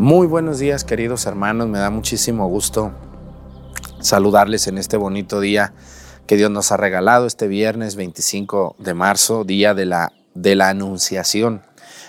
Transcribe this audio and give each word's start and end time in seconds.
Muy 0.00 0.26
buenos 0.26 0.58
días 0.58 0.82
queridos 0.82 1.26
hermanos, 1.26 1.68
me 1.68 1.78
da 1.78 1.90
muchísimo 1.90 2.48
gusto 2.48 2.90
saludarles 4.00 4.66
en 4.66 4.78
este 4.78 4.96
bonito 4.96 5.40
día 5.40 5.74
que 6.26 6.38
Dios 6.38 6.50
nos 6.50 6.72
ha 6.72 6.78
regalado 6.78 7.26
este 7.26 7.48
viernes 7.48 7.96
25 7.96 8.76
de 8.78 8.94
marzo, 8.94 9.44
día 9.44 9.74
de 9.74 9.84
la, 9.84 10.14
de 10.32 10.54
la 10.54 10.70
Anunciación 10.70 11.60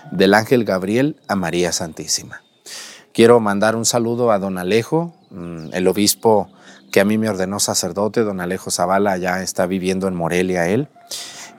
del 0.09 0.35
ángel 0.35 0.63
Gabriel 0.63 1.17
a 1.27 1.36
María 1.36 1.73
Santísima. 1.73 2.43
Quiero 3.14 3.41
mandar 3.41 3.75
un 3.75 3.84
saludo 3.84 4.32
a 4.32 4.39
don 4.39 4.58
Alejo, 4.58 5.14
mm, 5.30 5.73
el 5.73 5.86
obispo 5.89 6.48
que 6.94 7.02
a 7.02 7.05
mí 7.05 7.18
me 7.18 7.28
ordenó 7.28 7.60
sacerdote, 7.60 8.21
don 8.21 8.39
Alejo 8.39 8.71
Zavala, 8.71 9.18
ya 9.18 9.44
está 9.44 9.66
viviendo 9.66 10.08
en 10.08 10.16
Morelia 10.16 10.70
él. 10.70 10.88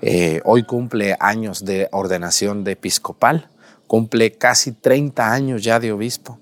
Eh, 0.01 0.41
hoy 0.46 0.62
cumple 0.62 1.14
años 1.21 1.67
de 1.67 1.91
ordenación 1.93 2.64
de 2.64 2.73
episcopal 2.73 3.51
cumple 3.93 4.32
casi 4.32 4.72
30 4.72 5.34
años 5.34 5.62
ya 5.62 5.79
de 5.79 5.93
obispo. 5.93 6.39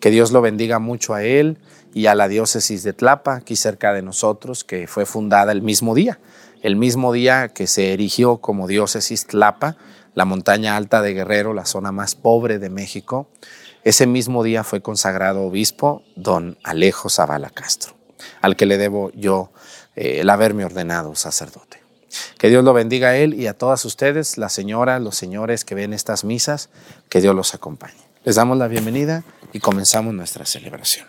Que 0.00 0.10
Dios 0.10 0.32
lo 0.32 0.42
bendiga 0.42 0.80
mucho 0.80 1.14
a 1.14 1.22
él 1.22 1.56
y 1.94 2.08
a 2.08 2.14
la 2.14 2.28
diócesis 2.28 2.82
de 2.82 2.92
Tlapa, 2.92 3.36
aquí 3.36 3.56
cerca 3.56 3.94
de 3.94 4.02
nosotros, 4.02 4.64
que 4.64 4.86
fue 4.86 5.06
fundada 5.06 5.50
el 5.52 5.62
mismo 5.62 5.94
día, 5.94 6.20
el 6.60 6.76
mismo 6.76 7.14
día 7.14 7.48
que 7.48 7.66
se 7.68 7.94
erigió 7.94 8.36
como 8.36 8.68
diócesis 8.68 9.26
Tlapa, 9.26 9.78
la 10.12 10.26
montaña 10.26 10.76
alta 10.76 11.00
de 11.00 11.14
Guerrero, 11.14 11.54
la 11.54 11.64
zona 11.64 11.90
más 11.90 12.16
pobre 12.16 12.58
de 12.58 12.68
México. 12.68 13.30
Ese 13.82 14.06
mismo 14.06 14.42
día 14.42 14.62
fue 14.62 14.82
consagrado 14.82 15.40
obispo 15.40 16.02
don 16.16 16.58
Alejo 16.64 17.08
Zavala 17.08 17.48
Castro, 17.48 17.94
al 18.42 18.56
que 18.56 18.66
le 18.66 18.76
debo 18.76 19.10
yo 19.12 19.52
eh, 19.96 20.20
el 20.20 20.28
haberme 20.28 20.66
ordenado 20.66 21.14
sacerdote. 21.14 21.83
Que 22.38 22.48
Dios 22.48 22.64
lo 22.64 22.72
bendiga 22.72 23.08
a 23.08 23.16
él 23.16 23.34
y 23.34 23.46
a 23.46 23.54
todas 23.54 23.84
ustedes, 23.84 24.38
las 24.38 24.52
señoras, 24.52 25.00
los 25.00 25.16
señores 25.16 25.64
que 25.64 25.74
ven 25.74 25.92
estas 25.92 26.24
misas, 26.24 26.70
que 27.08 27.20
Dios 27.20 27.34
los 27.34 27.54
acompañe. 27.54 27.94
Les 28.24 28.36
damos 28.36 28.56
la 28.56 28.68
bienvenida 28.68 29.24
y 29.52 29.60
comenzamos 29.60 30.14
nuestra 30.14 30.46
celebración. 30.46 31.06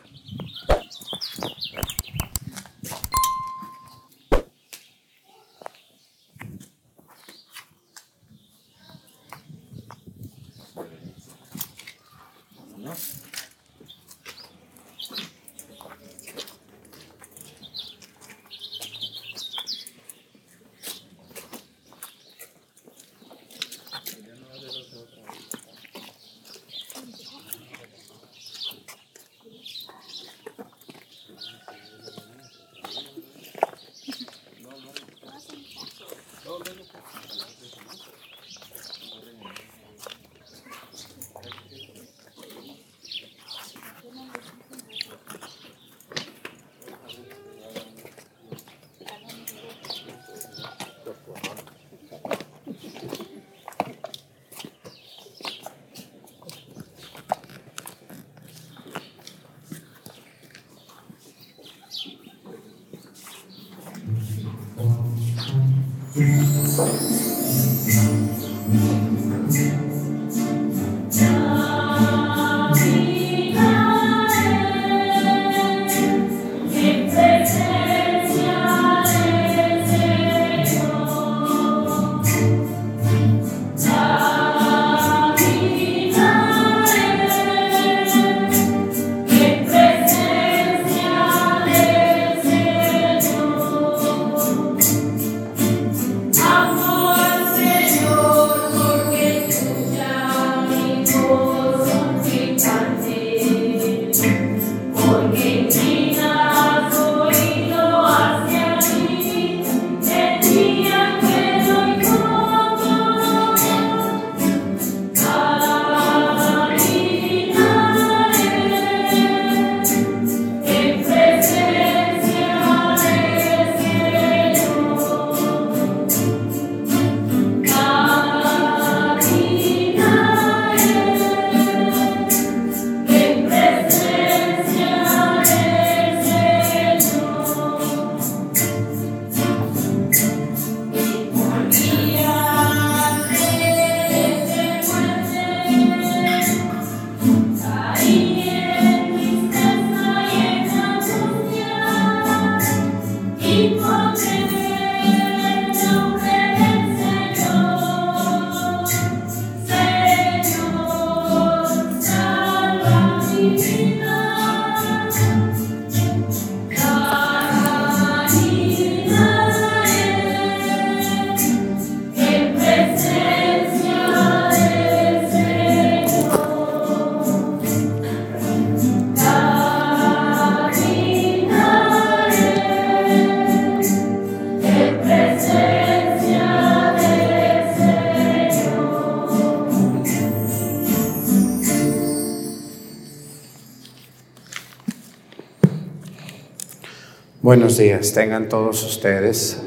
Buenos 197.56 197.78
días, 197.78 198.12
tengan 198.12 198.50
todos 198.50 198.84
ustedes. 198.84 199.64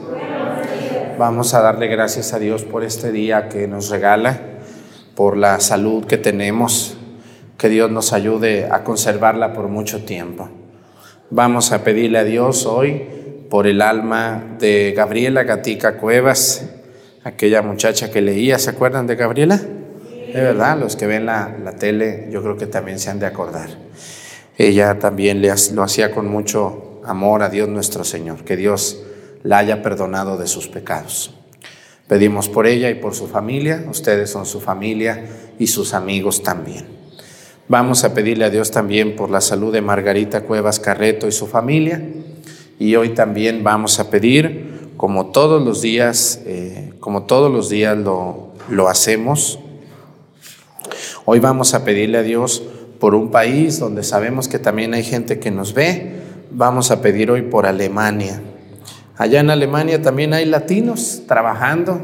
Vamos 1.18 1.54
a 1.54 1.62
darle 1.62 1.86
gracias 1.86 2.34
a 2.34 2.38
Dios 2.38 2.62
por 2.64 2.84
este 2.84 3.10
día 3.12 3.48
que 3.48 3.66
nos 3.66 3.88
regala, 3.88 4.38
por 5.14 5.38
la 5.38 5.58
salud 5.58 6.04
que 6.04 6.18
tenemos, 6.18 6.98
que 7.56 7.70
Dios 7.70 7.90
nos 7.90 8.12
ayude 8.12 8.68
a 8.70 8.84
conservarla 8.84 9.54
por 9.54 9.68
mucho 9.68 10.04
tiempo. 10.04 10.50
Vamos 11.30 11.72
a 11.72 11.82
pedirle 11.82 12.18
a 12.18 12.24
Dios 12.24 12.66
hoy 12.66 13.06
por 13.48 13.66
el 13.66 13.80
alma 13.80 14.56
de 14.58 14.92
Gabriela 14.94 15.44
Gatica 15.44 15.96
Cuevas, 15.96 16.68
aquella 17.24 17.62
muchacha 17.62 18.10
que 18.10 18.20
leía, 18.20 18.58
¿se 18.58 18.68
acuerdan 18.68 19.06
de 19.06 19.16
Gabriela? 19.16 19.56
De 19.56 20.42
verdad, 20.42 20.78
los 20.78 20.94
que 20.94 21.06
ven 21.06 21.24
la, 21.24 21.56
la 21.64 21.72
tele 21.72 22.28
yo 22.30 22.42
creo 22.42 22.58
que 22.58 22.66
también 22.66 22.98
se 22.98 23.08
han 23.08 23.18
de 23.18 23.24
acordar. 23.24 23.70
Ella 24.58 24.98
también 24.98 25.40
lo 25.72 25.82
hacía 25.82 26.10
con 26.10 26.28
mucho 26.28 26.87
amor 27.08 27.42
a 27.42 27.48
Dios 27.48 27.68
nuestro 27.68 28.04
Señor, 28.04 28.44
que 28.44 28.56
Dios 28.56 29.02
la 29.42 29.58
haya 29.58 29.82
perdonado 29.82 30.36
de 30.36 30.46
sus 30.46 30.68
pecados. 30.68 31.32
Pedimos 32.06 32.48
por 32.48 32.66
ella 32.66 32.90
y 32.90 32.94
por 32.94 33.14
su 33.14 33.26
familia, 33.26 33.84
ustedes 33.90 34.30
son 34.30 34.46
su 34.46 34.60
familia 34.60 35.26
y 35.58 35.66
sus 35.66 35.94
amigos 35.94 36.42
también. 36.42 36.86
Vamos 37.68 38.04
a 38.04 38.14
pedirle 38.14 38.46
a 38.46 38.50
Dios 38.50 38.70
también 38.70 39.14
por 39.14 39.30
la 39.30 39.42
salud 39.42 39.72
de 39.72 39.82
Margarita 39.82 40.42
Cuevas 40.42 40.80
Carreto 40.80 41.28
y 41.28 41.32
su 41.32 41.46
familia. 41.46 42.02
Y 42.78 42.96
hoy 42.96 43.10
también 43.10 43.62
vamos 43.62 44.00
a 44.00 44.08
pedir, 44.08 44.92
como 44.96 45.26
todos 45.32 45.62
los 45.62 45.82
días, 45.82 46.40
eh, 46.46 46.94
como 47.00 47.24
todos 47.24 47.52
los 47.52 47.68
días 47.68 47.98
lo, 47.98 48.52
lo 48.70 48.88
hacemos, 48.88 49.58
hoy 51.26 51.40
vamos 51.40 51.74
a 51.74 51.84
pedirle 51.84 52.18
a 52.18 52.22
Dios 52.22 52.62
por 52.98 53.14
un 53.14 53.30
país 53.30 53.78
donde 53.78 54.02
sabemos 54.02 54.48
que 54.48 54.58
también 54.58 54.94
hay 54.94 55.04
gente 55.04 55.38
que 55.38 55.50
nos 55.50 55.74
ve. 55.74 56.27
Vamos 56.50 56.90
a 56.90 57.02
pedir 57.02 57.30
hoy 57.30 57.42
por 57.42 57.66
Alemania. 57.66 58.40
Allá 59.18 59.40
en 59.40 59.50
Alemania 59.50 60.00
también 60.00 60.32
hay 60.32 60.46
latinos 60.46 61.24
trabajando, 61.26 62.00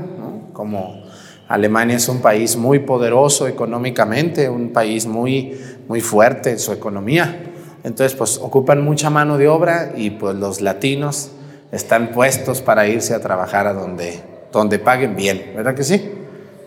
como 0.52 1.02
Alemania 1.49 1.96
es 1.96 2.11
un 2.11 2.20
país 2.20 2.55
muy 2.55 2.81
poderoso 2.81 3.49
económicamente, 3.49 4.50
un 4.50 4.70
país 4.70 5.06
muy, 5.06 5.58
muy 5.88 6.02
fuerte 6.02 6.50
en 6.50 6.58
su 6.58 6.73
economía. 6.73 7.52
Entonces, 7.85 8.14
pues 8.14 8.37
ocupan 8.37 8.85
mucha 8.85 9.08
mano 9.08 9.38
de 9.38 9.49
obra 9.49 9.93
y 9.96 10.11
pues 10.11 10.37
los 10.37 10.61
latinos 10.61 11.31
están 11.73 12.12
puestos 12.12 12.61
para 12.61 12.87
irse 12.87 13.14
a 13.14 13.20
trabajar 13.20 13.67
a 13.67 13.73
donde, 13.73 14.20
donde 14.52 14.79
paguen 14.79 15.17
bien, 15.17 15.52
¿verdad 15.56 15.75
que 15.75 15.85
sí? 15.85 16.11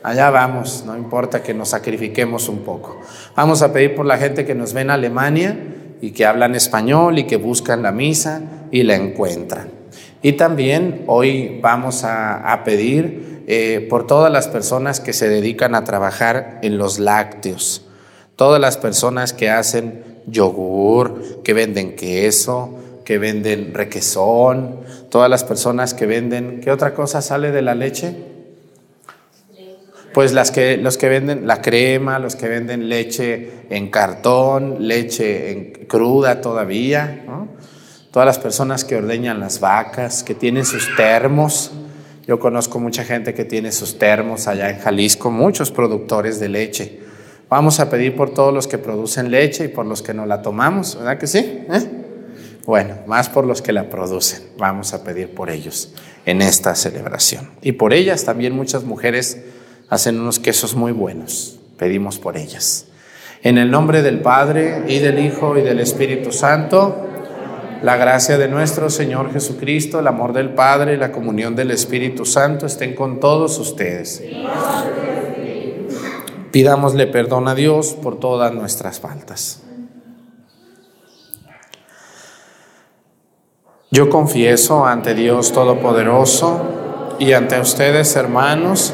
Allá 0.02 0.32
vamos, 0.32 0.84
no 0.84 0.98
importa 0.98 1.44
que 1.44 1.54
nos 1.54 1.70
sacrifiquemos 1.70 2.50
un 2.50 2.60
poco. 2.60 3.00
Vamos 3.36 3.62
a 3.62 3.72
pedir 3.72 3.94
por 3.94 4.08
la 4.08 4.18
gente 4.18 4.46
que 4.46 4.56
nos 4.56 4.74
ve 4.74 4.82
en 4.82 4.90
Alemania 4.90 5.56
y 6.02 6.12
que 6.12 6.26
hablan 6.26 6.56
español 6.56 7.20
y 7.20 7.26
que 7.26 7.38
buscan 7.38 7.84
la 7.84 7.92
misa 7.92 8.42
y 8.72 8.84
la 8.84 8.96
encuentran. 8.96 9.70
Y 10.22 10.34
también 10.34 11.04
hoy 11.08 11.60
vamos 11.62 12.04
a, 12.04 12.62
pedir 12.66 13.44
eh, 13.48 13.86
por 13.90 14.08
todas 14.08 14.32
las 14.32 14.48
personas 14.48 15.00
que 15.00 15.14
se 15.14 15.30
dedican 15.30 15.76
a 15.76 15.84
trabajar 15.84 16.60
en 16.64 16.78
los 16.78 17.00
lácteos, 17.00 17.86
todas 18.36 18.60
las 18.60 18.78
personas 18.78 19.34
que 19.34 19.50
hacen 19.50 20.04
yogur, 20.26 21.42
que 21.44 21.54
venden 21.54 21.96
queso, 21.96 22.74
que 23.06 23.18
venden 23.20 23.74
requesón, 23.74 24.82
todas 25.10 25.30
las 25.30 25.44
personas 25.44 25.94
que 25.94 26.06
venden, 26.06 26.60
¿qué 26.62 26.72
otra 26.72 26.94
cosa 26.94 27.22
sale 27.22 27.52
de 27.52 27.62
la 27.62 27.74
leche? 27.74 28.37
Pues 30.18 30.34
las 30.34 30.50
que, 30.50 30.78
los 30.78 30.98
que 30.98 31.10
venden 31.10 31.46
la 31.46 31.62
crema, 31.62 32.18
los 32.18 32.36
que 32.36 32.48
venden 32.48 32.90
leche 32.90 33.52
en 33.70 33.92
cartón, 33.92 34.88
leche 34.88 35.52
en 35.52 35.86
cruda 35.86 36.42
todavía, 36.42 37.24
todas 38.10 38.26
las 38.26 38.40
personas 38.40 38.84
que 38.84 38.96
ordeñan 38.96 39.40
las 39.40 39.60
vacas, 39.60 40.24
que 40.24 40.34
tienen 40.34 40.66
sus 40.66 40.96
termos. 40.96 41.72
Yo 42.26 42.40
conozco 42.40 42.80
mucha 42.80 43.04
gente 43.04 43.36
que 43.36 43.46
tiene 43.46 43.72
sus 43.72 44.00
termos 44.00 44.48
allá 44.48 44.72
en 44.72 44.80
Jalisco, 44.80 45.30
muchos 45.30 45.70
productores 45.70 46.40
de 46.40 46.50
leche. 46.50 47.00
Vamos 47.48 47.80
a 47.80 47.88
pedir 47.88 48.16
por 48.16 48.34
todos 48.34 48.52
los 48.52 48.66
que 48.66 48.80
producen 48.80 49.30
leche 49.30 49.66
y 49.66 49.68
por 49.68 49.86
los 49.86 50.02
que 50.02 50.16
no 50.16 50.26
la 50.26 50.42
tomamos, 50.42 50.98
¿verdad 50.98 51.20
que 51.20 51.28
sí? 51.28 51.38
¿Eh? 51.72 51.90
Bueno, 52.66 52.96
más 53.06 53.30
por 53.30 53.46
los 53.46 53.62
que 53.62 53.72
la 53.72 53.88
producen. 53.88 54.42
Vamos 54.58 54.96
a 54.96 55.04
pedir 55.04 55.36
por 55.36 55.52
ellos 55.52 55.94
en 56.26 56.42
esta 56.42 56.74
celebración. 56.74 57.52
Y 57.62 57.74
por 57.74 57.94
ellas 57.94 58.26
también 58.26 58.54
muchas 58.54 58.84
mujeres 58.84 59.44
hacen 59.90 60.20
unos 60.20 60.40
quesos 60.40 60.76
muy 60.76 60.92
buenos. 60.92 61.60
Pedimos 61.78 62.20
por 62.20 62.38
ellas. 62.38 62.88
En 63.44 63.58
el 63.58 63.70
nombre 63.70 64.02
del 64.02 64.22
Padre 64.22 64.84
y 64.88 65.00
del 65.00 65.20
Hijo 65.20 65.58
y 65.58 65.62
del 65.62 65.80
Espíritu 65.80 66.32
Santo, 66.32 67.04
la 67.84 67.96
gracia 67.96 68.38
de 68.38 68.48
nuestro 68.48 68.90
Señor 68.90 69.32
Jesucristo, 69.32 70.00
el 70.00 70.08
amor 70.08 70.34
del 70.34 70.50
Padre 70.50 70.96
y 70.96 70.98
la 70.98 71.12
comunión 71.12 71.56
del 71.56 71.72
Espíritu 71.72 72.26
Santo 72.26 72.66
estén 72.66 72.96
con 72.96 73.20
todos 73.20 73.60
ustedes. 73.60 74.24
Pidámosle 76.52 77.06
perdón 77.08 77.48
a 77.48 77.56
Dios 77.56 77.94
por 78.02 78.20
todas 78.20 78.52
nuestras 78.54 79.00
faltas. 79.00 79.62
Yo 83.92 84.10
confieso 84.10 84.86
ante 84.86 85.14
Dios 85.14 85.54
Todopoderoso 85.54 87.16
y 87.20 87.34
ante 87.34 87.60
ustedes, 87.60 88.16
hermanos, 88.16 88.94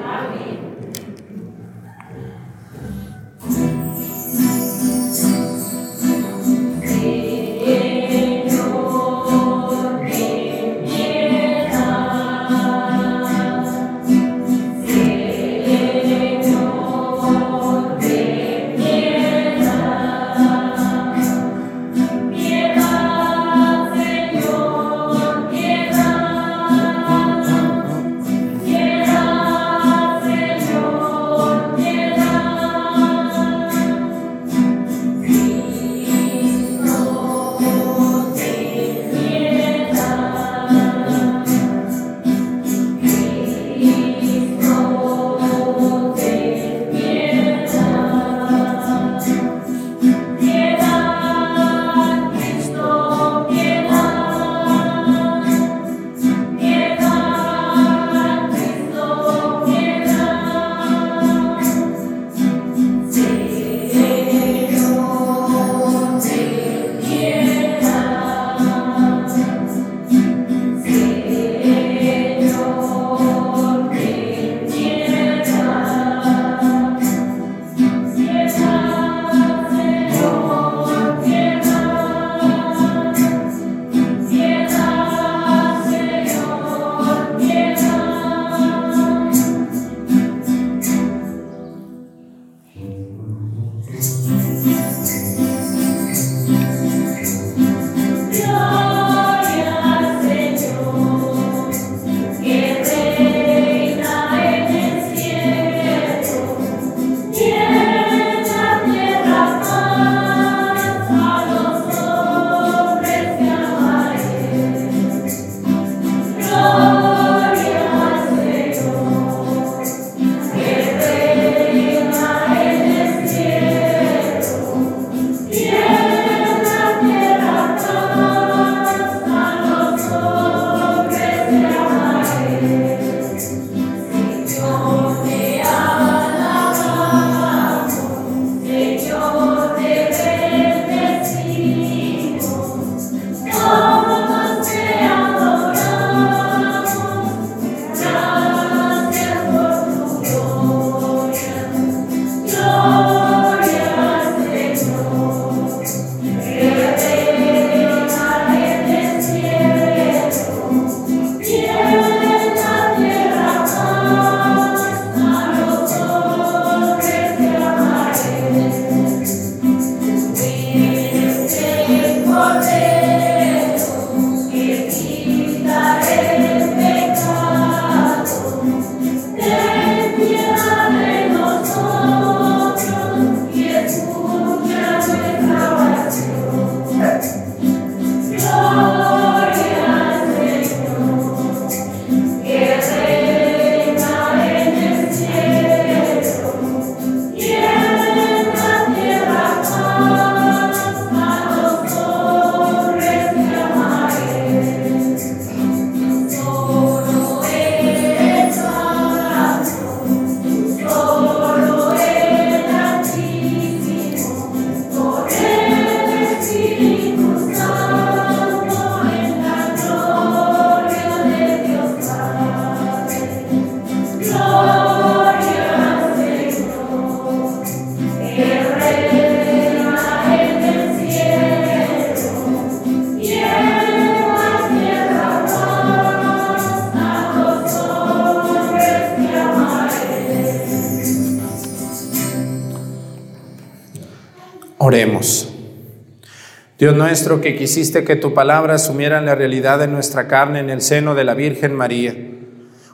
Dios 246.91 247.05
nuestro, 247.05 247.39
que 247.39 247.55
quisiste 247.55 248.03
que 248.03 248.17
tu 248.17 248.33
palabra 248.33 248.75
asumiera 248.75 249.21
la 249.21 249.33
realidad 249.33 249.79
de 249.79 249.87
nuestra 249.87 250.27
carne 250.27 250.59
en 250.59 250.69
el 250.69 250.81
seno 250.81 251.15
de 251.15 251.23
la 251.23 251.35
Virgen 251.35 251.73
María, 251.73 252.13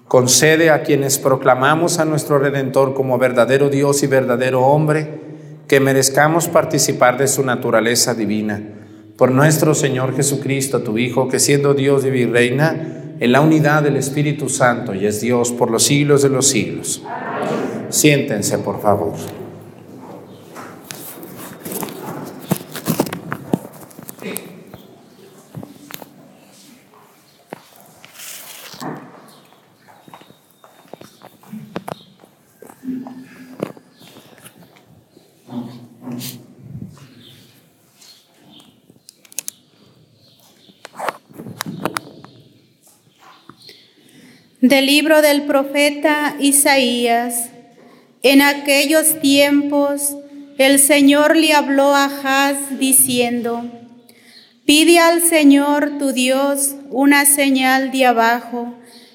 concede 0.08 0.70
a 0.70 0.84
quienes 0.84 1.18
proclamamos 1.18 1.98
a 1.98 2.06
nuestro 2.06 2.38
Redentor 2.38 2.94
como 2.94 3.18
verdadero 3.18 3.70
Dios 3.70 4.04
y 4.04 4.08
verdadero 4.08 4.62
hombre, 4.62 5.20
que 5.68 5.80
merezcamos 5.80 6.48
participar 6.48 7.18
de 7.18 7.28
su 7.28 7.44
naturaleza 7.44 8.14
divina. 8.14 8.62
Por 9.18 9.32
nuestro 9.32 9.74
Señor 9.74 10.16
Jesucristo, 10.16 10.82
tu 10.82 11.00
Hijo, 11.00 11.28
que 11.28 11.40
siendo 11.40 11.74
Dios 11.74 12.06
y 12.06 12.26
reina 12.26 13.16
en 13.20 13.32
la 13.32 13.42
unidad 13.42 13.82
del 13.82 13.96
Espíritu 13.96 14.48
Santo 14.48 14.94
y 14.94 15.08
es 15.08 15.22
Dios 15.22 15.52
por 15.52 15.72
los 15.72 15.82
siglos 15.82 16.22
de 16.22 16.30
los 16.30 16.48
siglos. 16.48 17.02
Siéntense, 17.90 18.60
por 18.60 18.80
favor. 18.80 19.14
Del 44.68 44.86
libro 44.86 45.22
del 45.22 45.44
profeta 45.44 46.36
Isaías. 46.42 47.52
En 48.22 48.42
aquellos 48.42 49.22
tiempos 49.22 50.18
el 50.58 50.80
Señor 50.80 51.38
le 51.38 51.54
habló 51.54 51.96
a 51.96 52.04
Haz 52.04 52.78
diciendo, 52.78 53.64
Pide 54.66 55.00
al 55.00 55.22
Señor 55.22 55.98
tu 56.00 56.12
Dios 56.12 56.76
una 56.90 57.24
señal 57.24 57.94
de 57.94 58.08
abajo, 58.08 58.74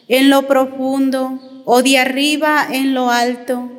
en 0.08 0.30
lo 0.30 0.46
profundo, 0.46 1.62
o 1.66 1.82
de 1.82 1.98
arriba 1.98 2.66
en 2.72 2.94
lo 2.94 3.10
alto. 3.10 3.70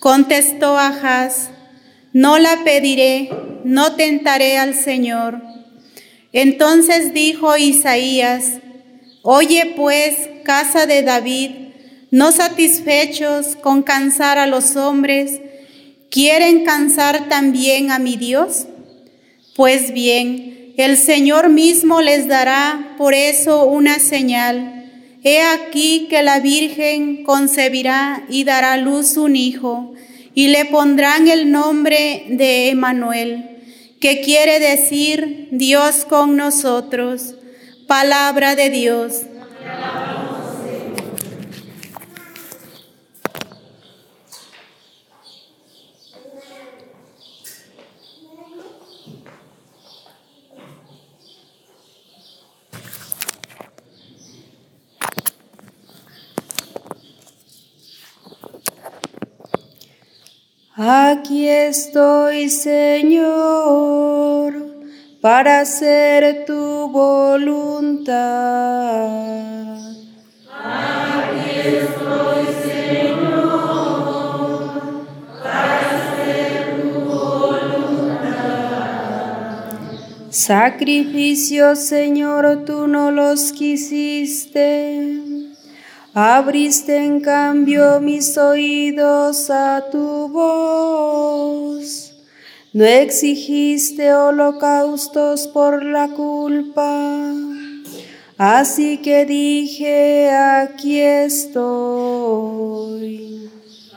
Contestó 0.00 0.76
Ahaz, 0.76 1.50
No 2.12 2.40
la 2.40 2.64
pediré, 2.64 3.30
no 3.62 3.94
tentaré 3.94 4.58
al 4.58 4.74
Señor. 4.74 5.40
Entonces 6.32 7.14
dijo 7.14 7.56
Isaías, 7.56 8.54
Oye 9.22 9.72
pues, 9.76 10.30
casa 10.46 10.86
de 10.86 11.02
David, 11.02 11.50
no 12.12 12.30
satisfechos 12.30 13.56
con 13.56 13.82
cansar 13.82 14.38
a 14.38 14.46
los 14.46 14.76
hombres, 14.76 15.40
¿quieren 16.08 16.64
cansar 16.64 17.28
también 17.28 17.90
a 17.90 17.98
mi 17.98 18.16
Dios? 18.16 18.66
Pues 19.56 19.92
bien, 19.92 20.72
el 20.76 20.98
Señor 20.98 21.48
mismo 21.48 22.00
les 22.00 22.28
dará 22.28 22.94
por 22.96 23.12
eso 23.12 23.64
una 23.64 23.98
señal. 23.98 24.84
He 25.24 25.42
aquí 25.42 26.06
que 26.08 26.22
la 26.22 26.38
Virgen 26.38 27.24
concebirá 27.24 28.24
y 28.28 28.44
dará 28.44 28.76
luz 28.76 29.16
un 29.16 29.34
hijo, 29.34 29.94
y 30.32 30.46
le 30.48 30.66
pondrán 30.66 31.26
el 31.26 31.50
nombre 31.50 32.26
de 32.28 32.68
Emanuel, 32.68 33.50
que 34.00 34.20
quiere 34.20 34.60
decir 34.60 35.48
Dios 35.50 36.04
con 36.04 36.36
nosotros. 36.36 37.34
Palabra 37.88 38.54
de 38.54 38.70
Dios. 38.70 39.22
Aquí 60.78 61.48
estoy, 61.48 62.50
Señor, 62.50 63.24
para 65.22 65.60
hacer 65.60 66.44
tu 66.44 66.90
voluntad. 66.90 68.14
Aquí 70.52 71.60
estoy, 71.64 72.44
Señor, 72.62 73.86
para 75.42 75.96
hacer 75.96 76.82
tu 76.82 76.90
voluntad. 77.06 78.36
Sacrificio, 80.28 81.74
Señor, 81.74 82.66
tú 82.66 82.86
no 82.86 83.10
los 83.10 83.50
quisiste 83.52 85.16
Abriste 86.18 86.96
en 86.96 87.20
cambio 87.20 88.00
mis 88.00 88.38
oídos 88.38 89.50
a 89.50 89.84
tu. 89.92 90.15
No 92.76 92.84
exigiste 92.84 94.12
holocaustos 94.12 95.48
por 95.48 95.82
la 95.82 96.08
culpa. 96.08 97.32
Así 98.36 98.98
que 98.98 99.24
dije, 99.24 100.30
aquí 100.30 101.00
estoy. 101.00 101.56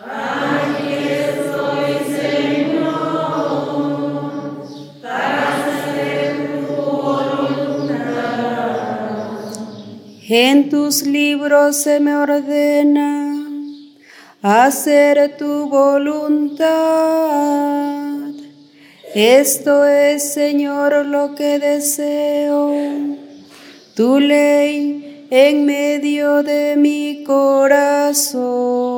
Aquí 0.01 1.09
estoy, 1.09 1.97
Señor, 2.21 2.85
para 5.01 5.57
hacer 5.57 6.65
tu 6.65 7.01
voluntad. 7.01 8.29
En 10.29 10.69
tus 10.69 11.05
libros 11.05 11.81
se 11.81 11.99
me 11.99 12.15
ordena 12.15 13.43
hacer 14.41 15.35
tu 15.37 15.67
voluntad. 15.67 17.68
Esto 19.15 19.85
es, 19.85 20.33
Señor, 20.33 21.05
lo 21.05 21.33
que 21.33 21.57
deseo, 21.57 22.71
tu 23.95 24.19
ley 24.19 25.25
en 25.31 25.65
medio 25.65 26.43
de 26.43 26.75
mi 26.75 27.23
corazón. 27.23 28.89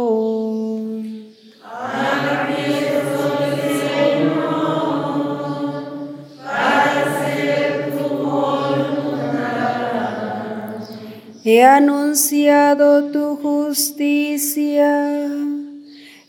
He 11.43 11.63
anunciado 11.63 13.05
tu 13.05 13.35
justicia 13.37 15.25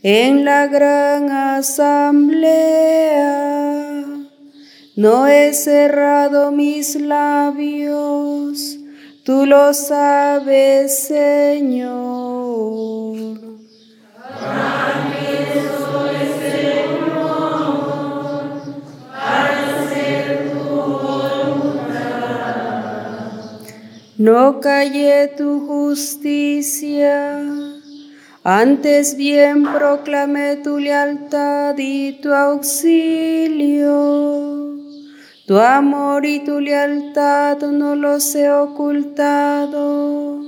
en 0.02 0.44
la 0.44 0.66
gran 0.68 1.30
asamblea. 1.30 2.91
No 4.94 5.26
he 5.26 5.54
cerrado 5.54 6.52
mis 6.52 6.96
labios, 6.96 8.78
tú 9.24 9.46
lo 9.46 9.72
sabes, 9.72 11.06
Señor. 11.06 12.12
No 24.18 24.60
callé 24.60 25.28
tu 25.38 25.66
justicia, 25.66 27.40
antes 28.44 29.16
bien 29.16 29.62
proclamé 29.64 30.56
tu 30.56 30.78
lealtad 30.78 31.74
y 31.78 32.20
tu 32.20 32.30
auxilio. 32.34 34.12
Tu 35.46 35.58
amor 35.58 36.24
y 36.24 36.44
tu 36.44 36.60
lealtad 36.60 37.58
no 37.58 37.96
los 37.96 38.32
he 38.36 38.48
ocultado 38.48 40.40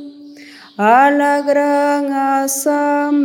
a 0.77 1.11
la 1.11 1.43
gran 1.43 2.13
asamblea. 2.13 3.25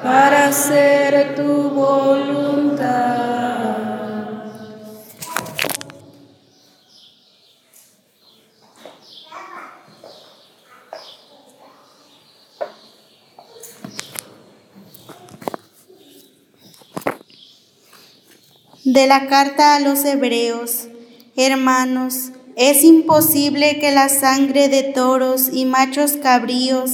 para 0.02 0.46
hacer 0.46 1.34
tu 1.34 1.70
voluntad. 1.70 3.07
De 18.90 19.06
la 19.06 19.26
carta 19.26 19.76
a 19.76 19.80
los 19.80 20.02
hebreos, 20.06 20.88
hermanos, 21.36 22.30
es 22.56 22.84
imposible 22.84 23.78
que 23.80 23.92
la 23.92 24.08
sangre 24.08 24.70
de 24.70 24.82
toros 24.82 25.50
y 25.52 25.66
machos 25.66 26.12
cabríos 26.12 26.92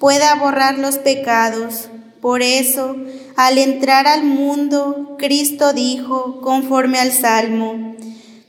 pueda 0.00 0.34
borrar 0.34 0.80
los 0.80 0.98
pecados. 0.98 1.90
Por 2.20 2.42
eso, 2.42 2.96
al 3.36 3.58
entrar 3.58 4.08
al 4.08 4.24
mundo, 4.24 5.14
Cristo 5.16 5.72
dijo, 5.72 6.40
conforme 6.40 6.98
al 6.98 7.12
Salmo, 7.12 7.94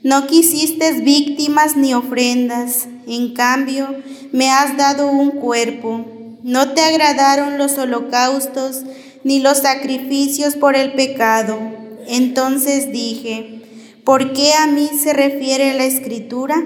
no 0.02 0.26
quisiste 0.26 0.94
víctimas 0.94 1.76
ni 1.76 1.94
ofrendas, 1.94 2.88
en 3.06 3.34
cambio 3.34 3.94
me 4.32 4.50
has 4.50 4.76
dado 4.76 5.12
un 5.12 5.30
cuerpo. 5.30 6.04
No 6.42 6.72
te 6.72 6.80
agradaron 6.80 7.56
los 7.56 7.78
holocaustos 7.78 8.82
ni 9.22 9.38
los 9.38 9.58
sacrificios 9.58 10.56
por 10.56 10.74
el 10.74 10.94
pecado. 10.94 11.79
Entonces 12.06 12.92
dije, 12.92 13.60
¿por 14.04 14.32
qué 14.32 14.52
a 14.54 14.66
mí 14.66 14.90
se 15.02 15.12
refiere 15.12 15.74
la 15.74 15.84
escritura? 15.84 16.56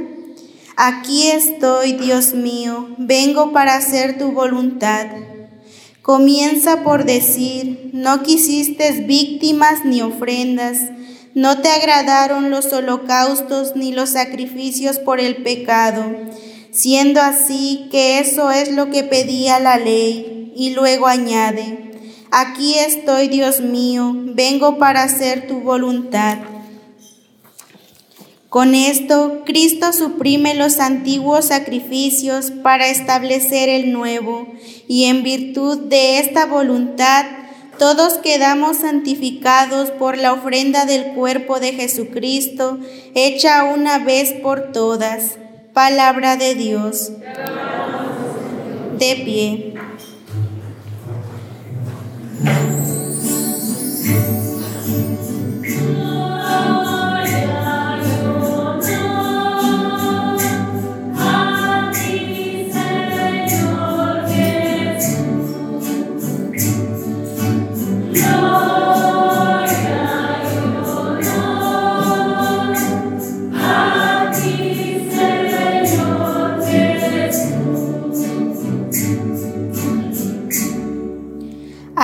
Aquí 0.77 1.29
estoy, 1.29 1.93
Dios 1.93 2.35
mío, 2.35 2.89
vengo 2.99 3.53
para 3.53 3.77
hacer 3.77 4.19
tu 4.19 4.33
voluntad. 4.33 5.07
Comienza 6.03 6.83
por 6.83 7.05
decir, 7.05 7.91
no 7.93 8.23
quisiste 8.23 8.91
víctimas 9.07 9.85
ni 9.85 10.03
ofrendas, 10.03 10.79
no 11.35 11.63
te 11.63 11.69
agradaron 11.69 12.51
los 12.51 12.73
holocaustos 12.73 13.75
ni 13.75 13.93
los 13.93 14.11
sacrificios 14.11 14.99
por 14.99 15.19
el 15.19 15.37
pecado, 15.37 16.05
siendo 16.71 17.21
así 17.21 17.89
que 17.91 18.19
eso 18.19 18.51
es 18.51 18.73
lo 18.73 18.91
que 18.91 19.03
pedía 19.03 19.59
la 19.61 19.79
ley. 19.79 20.53
Y 20.57 20.71
luego 20.71 21.07
añade, 21.07 21.84
aquí 22.35 22.75
estoy, 22.79 23.29
Dios 23.29 23.61
mío, 23.61 24.13
vengo 24.13 24.77
para 24.79 25.05
hacer 25.05 25.47
tu 25.47 25.61
voluntad. 25.61 26.39
Con 28.49 28.75
esto, 28.75 29.43
Cristo 29.47 29.93
suprime 29.93 30.55
los 30.55 30.81
antiguos 30.81 31.47
sacrificios 31.47 32.51
para 32.51 32.89
establecer 32.89 33.69
el 33.69 33.93
nuevo, 33.93 34.49
y 34.89 35.05
en 35.05 35.23
virtud 35.23 35.79
de 35.87 36.19
esta 36.19 36.47
voluntad, 36.47 37.25
todos 37.79 38.15
quedamos 38.15 38.79
santificados 38.79 39.91
por 39.91 40.19
la 40.19 40.33
ofrenda 40.33 40.87
del 40.87 41.15
cuerpo 41.15 41.61
de 41.61 41.73
Jesucristo, 41.73 42.79
hecha 43.15 43.65
una 43.65 43.99
vez 43.99 44.33
por 44.33 44.73
todas. 44.73 45.39
Palabra 45.73 46.37
de 46.37 46.55
Dios. 46.55 47.11
De 48.99 49.17
pie. 49.25 49.74
No. 52.43 52.75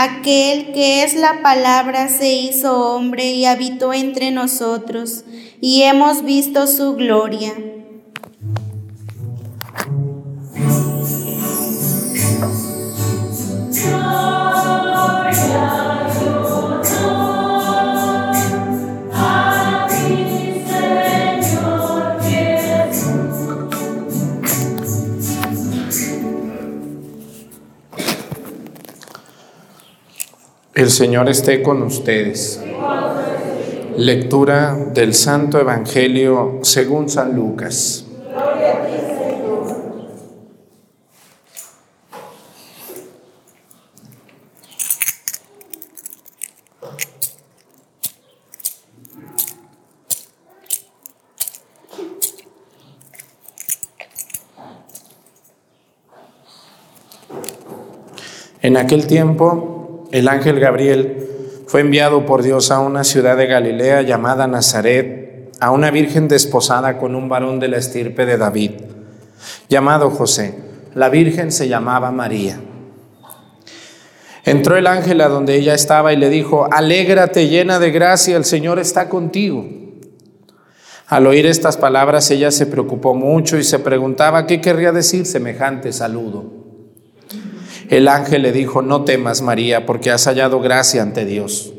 Aquel 0.03 0.73
que 0.73 1.05
es 1.05 1.13
la 1.13 1.43
palabra 1.43 2.09
se 2.09 2.33
hizo 2.33 2.95
hombre 2.95 3.33
y 3.33 3.45
habitó 3.45 3.93
entre 3.93 4.31
nosotros, 4.31 5.25
y 5.61 5.83
hemos 5.83 6.25
visto 6.25 6.67
su 6.67 6.95
gloria. 6.95 7.53
El 30.81 30.91
Señor 30.91 31.29
esté 31.29 31.63
con 31.63 31.83
ustedes. 31.83 32.59
Lectura 33.99 34.75
del 34.95 35.13
Santo 35.13 35.61
Evangelio 35.61 36.61
según 36.63 37.11
San 37.11 37.37
Lucas. 37.37 38.07
En 58.63 58.79
aquel 58.79 59.07
tiempo, 59.07 59.70
el 60.13 60.29
ángel 60.29 60.59
Gabriel 60.59 61.29
fue 61.67 61.83
enviado 61.83 62.27
por 62.27 62.43
Dios 62.43 62.71
a 62.71 62.81
una 62.81 63.05
ciudad 63.05 63.37
de 63.37 63.47
Galilea 63.47 64.03
llamada 64.03 64.47
Nazaret, 64.47 65.53
a 65.61 65.71
una 65.71 65.91
virgen 65.91 66.27
desposada 66.27 66.99
con 66.99 67.15
un 67.15 67.29
varón 67.29 67.61
de 67.61 67.69
la 67.69 67.77
estirpe 67.77 68.27
de 68.27 68.37
David, 68.37 68.73
llamado 69.69 70.11
José. 70.11 70.55
La 70.95 71.09
virgen 71.09 71.53
se 71.53 71.69
llamaba 71.69 72.11
María. 72.11 72.59
Entró 74.45 74.77
el 74.77 74.89
ángel 74.89 75.21
a 75.21 75.29
donde 75.29 75.55
ella 75.55 75.75
estaba 75.75 76.13
y 76.13 76.17
le 76.17 76.29
dijo, 76.29 76.67
Alégrate 76.73 77.47
llena 77.47 77.79
de 77.79 77.93
gracia, 77.93 78.37
el 78.37 78.45
Señor 78.45 78.81
está 78.81 79.09
contigo. 79.09 79.65
Al 81.07 81.27
oír 81.27 81.47
estas 81.47 81.77
palabras 81.77 82.31
ella 82.31 82.51
se 82.51 82.67
preocupó 82.67 83.15
mucho 83.15 83.59
y 83.59 83.65
se 83.65 83.79
preguntaba 83.79 84.47
qué 84.47 84.61
querría 84.61 84.93
decir 84.93 85.27
semejante 85.27 85.93
saludo. 85.93 86.60
El 87.91 88.07
ángel 88.07 88.43
le 88.43 88.53
dijo, 88.53 88.83
no 88.83 89.03
temas 89.03 89.43
María, 89.43 89.85
porque 89.85 90.13
has 90.13 90.25
hallado 90.27 90.61
gracia 90.61 91.03
ante 91.03 91.25
Dios. 91.25 91.73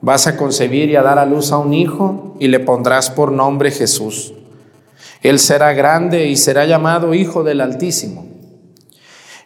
Vas 0.00 0.26
a 0.26 0.38
concebir 0.38 0.88
y 0.88 0.96
a 0.96 1.02
dar 1.02 1.18
a 1.18 1.26
luz 1.26 1.52
a 1.52 1.58
un 1.58 1.74
hijo 1.74 2.34
y 2.40 2.48
le 2.48 2.60
pondrás 2.60 3.10
por 3.10 3.30
nombre 3.30 3.70
Jesús. 3.70 4.32
Él 5.20 5.38
será 5.38 5.74
grande 5.74 6.28
y 6.28 6.36
será 6.38 6.64
llamado 6.64 7.12
Hijo 7.12 7.44
del 7.44 7.60
Altísimo. 7.60 8.26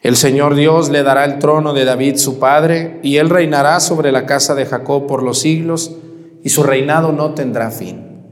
El 0.03 0.15
Señor 0.15 0.55
Dios 0.55 0.89
le 0.89 1.03
dará 1.03 1.25
el 1.25 1.41
trono 1.41 1.73
de 1.73 1.85
David 1.85 2.17
su 2.17 2.39
padre, 2.39 3.01
y 3.03 3.17
él 3.17 3.29
reinará 3.29 3.81
sobre 3.81 4.13
la 4.13 4.27
casa 4.27 4.55
de 4.55 4.67
Jacob 4.67 5.09
por 5.09 5.25
los 5.25 5.41
siglos, 5.41 5.91
y 6.45 6.51
su 6.51 6.63
reinado 6.63 7.11
no 7.11 7.35
tendrá 7.35 7.73
fin. 7.73 8.23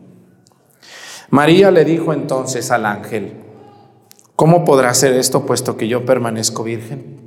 María 1.31 1.73
le 1.73 1.85
dijo 1.85 2.13
entonces 2.13 2.71
al 2.71 2.87
ángel, 2.87 3.48
¿Cómo 4.39 4.65
podrá 4.65 4.95
ser 4.95 5.15
esto 5.15 5.47
puesto 5.47 5.77
que 5.77 5.89
yo 5.89 6.07
permanezco 6.07 6.63
virgen? 6.63 7.19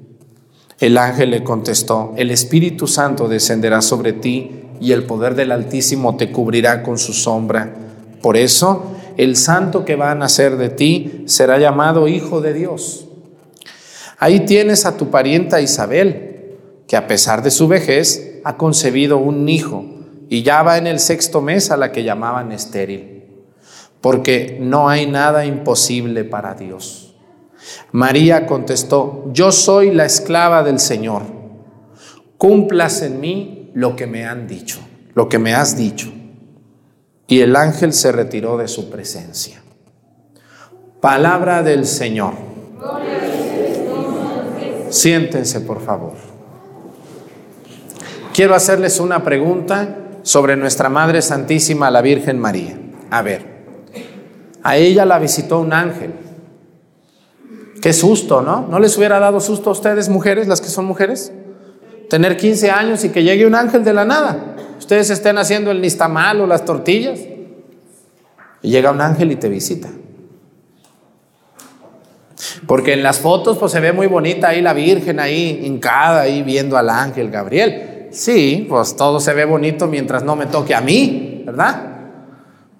El 0.79 0.97
ángel 0.97 1.31
le 1.31 1.43
contestó, 1.43 2.13
el 2.15 2.31
Espíritu 2.31 2.87
Santo 2.87 3.27
descenderá 3.27 3.81
sobre 3.81 4.13
ti 4.13 4.61
y 4.79 4.93
el 4.93 5.03
poder 5.03 5.35
del 5.35 5.51
Altísimo 5.51 6.15
te 6.15 6.31
cubrirá 6.31 6.83
con 6.83 6.97
su 6.97 7.11
sombra. 7.11 7.75
Por 8.21 8.37
eso, 8.37 8.95
el 9.17 9.35
santo 9.35 9.83
que 9.83 9.97
va 9.97 10.11
a 10.11 10.15
nacer 10.15 10.55
de 10.55 10.69
ti 10.69 11.23
será 11.25 11.59
llamado 11.59 12.07
Hijo 12.07 12.39
de 12.39 12.53
Dios. 12.53 13.09
Ahí 14.17 14.45
tienes 14.45 14.85
a 14.85 14.95
tu 14.95 15.09
parienta 15.09 15.59
Isabel, 15.59 16.55
que 16.87 16.95
a 16.95 17.07
pesar 17.07 17.43
de 17.43 17.51
su 17.51 17.67
vejez 17.67 18.39
ha 18.45 18.55
concebido 18.55 19.17
un 19.17 19.49
hijo 19.49 19.83
y 20.29 20.43
ya 20.43 20.63
va 20.63 20.77
en 20.77 20.87
el 20.87 21.01
sexto 21.01 21.41
mes 21.41 21.71
a 21.71 21.75
la 21.75 21.91
que 21.91 22.05
llamaban 22.05 22.53
estéril 22.53 23.21
porque 24.01 24.57
no 24.59 24.89
hay 24.89 25.05
nada 25.05 25.45
imposible 25.45 26.23
para 26.23 26.55
Dios. 26.55 27.00
María 27.91 28.45
contestó, 28.47 29.25
yo 29.33 29.51
soy 29.51 29.91
la 29.91 30.05
esclava 30.05 30.63
del 30.63 30.79
Señor, 30.79 31.23
cumplas 32.37 33.01
en 33.01 33.19
mí 33.19 33.71
lo 33.73 33.95
que 33.95 34.07
me 34.07 34.25
han 34.25 34.47
dicho, 34.47 34.79
lo 35.13 35.29
que 35.29 35.39
me 35.39 35.53
has 35.53 35.77
dicho. 35.77 36.11
Y 37.27 37.39
el 37.39 37.55
ángel 37.55 37.93
se 37.93 38.11
retiró 38.11 38.57
de 38.57 38.67
su 38.67 38.89
presencia. 38.89 39.61
Palabra 40.99 41.63
del 41.63 41.85
Señor. 41.85 42.33
Siéntense, 44.89 45.61
por 45.61 45.81
favor. 45.81 46.13
Quiero 48.33 48.55
hacerles 48.55 48.99
una 48.99 49.23
pregunta 49.23 49.97
sobre 50.23 50.55
nuestra 50.55 50.89
Madre 50.89 51.21
Santísima, 51.21 51.89
la 51.89 52.01
Virgen 52.01 52.39
María. 52.39 52.77
A 53.09 53.21
ver, 53.21 53.45
a 54.63 54.77
ella 54.77 55.05
la 55.05 55.19
visitó 55.19 55.59
un 55.59 55.73
ángel. 55.73 56.13
Qué 57.81 57.93
susto, 57.93 58.41
¿no? 58.41 58.67
¿No 58.69 58.79
les 58.79 58.95
hubiera 58.97 59.19
dado 59.19 59.39
susto 59.39 59.71
a 59.71 59.73
ustedes, 59.73 60.07
mujeres, 60.07 60.47
las 60.47 60.61
que 60.61 60.67
son 60.67 60.85
mujeres? 60.85 61.33
Tener 62.09 62.37
15 62.37 62.69
años 62.69 63.03
y 63.03 63.09
que 63.09 63.23
llegue 63.23 63.47
un 63.47 63.55
ángel 63.55 63.83
de 63.83 63.93
la 63.93 64.05
nada. 64.05 64.55
Ustedes 64.77 65.09
estén 65.09 65.37
haciendo 65.37 65.71
el 65.71 65.81
nistamal 65.81 66.41
o 66.41 66.47
las 66.47 66.63
tortillas. 66.63 67.19
Y 68.61 68.69
llega 68.69 68.91
un 68.91 69.01
ángel 69.01 69.31
y 69.31 69.35
te 69.35 69.49
visita. 69.49 69.89
Porque 72.67 72.93
en 72.93 73.01
las 73.01 73.19
fotos 73.19 73.57
pues 73.57 73.71
se 73.71 73.79
ve 73.79 73.93
muy 73.93 74.07
bonita 74.07 74.49
ahí 74.49 74.61
la 74.61 74.73
Virgen 74.73 75.19
ahí 75.19 75.61
hincada 75.63 76.21
ahí 76.21 76.43
viendo 76.43 76.77
al 76.77 76.89
ángel 76.89 77.31
Gabriel. 77.31 78.09
Sí, 78.11 78.67
pues 78.69 78.95
todo 78.95 79.19
se 79.19 79.33
ve 79.33 79.45
bonito 79.45 79.87
mientras 79.87 80.23
no 80.23 80.35
me 80.35 80.45
toque 80.45 80.75
a 80.75 80.81
mí, 80.81 81.43
¿verdad? 81.45 81.91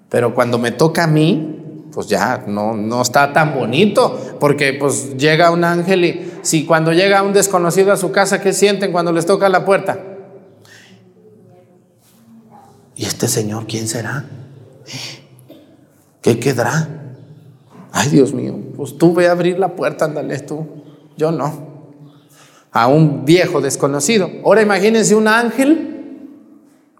Pero 0.08 0.34
cuando 0.34 0.58
me 0.58 0.72
toca 0.72 1.04
a 1.04 1.06
mí, 1.06 1.61
pues 1.92 2.06
ya 2.06 2.44
no, 2.46 2.74
no 2.74 3.02
está 3.02 3.32
tan 3.32 3.54
bonito, 3.54 4.36
porque 4.40 4.74
pues 4.74 5.16
llega 5.16 5.50
un 5.50 5.64
ángel 5.64 6.04
y 6.04 6.32
si 6.42 6.64
cuando 6.64 6.92
llega 6.92 7.22
un 7.22 7.32
desconocido 7.32 7.92
a 7.92 7.96
su 7.96 8.10
casa, 8.12 8.40
¿qué 8.40 8.52
sienten 8.52 8.92
cuando 8.92 9.12
les 9.12 9.26
toca 9.26 9.48
la 9.48 9.64
puerta? 9.64 9.98
¿Y 12.96 13.04
este 13.04 13.28
señor 13.28 13.66
quién 13.66 13.88
será? 13.88 14.24
¿Qué 16.22 16.38
quedará? 16.38 16.88
Ay, 17.92 18.08
Dios 18.08 18.32
mío, 18.32 18.56
pues 18.76 18.96
tú 18.96 19.12
ve 19.12 19.28
a 19.28 19.32
abrir 19.32 19.58
la 19.58 19.74
puerta, 19.76 20.06
ándale 20.06 20.38
tú. 20.40 20.66
Yo 21.16 21.30
no. 21.30 21.72
A 22.72 22.86
un 22.86 23.26
viejo 23.26 23.60
desconocido. 23.60 24.30
Ahora 24.44 24.62
imagínense 24.62 25.14
un 25.14 25.28
ángel. 25.28 26.28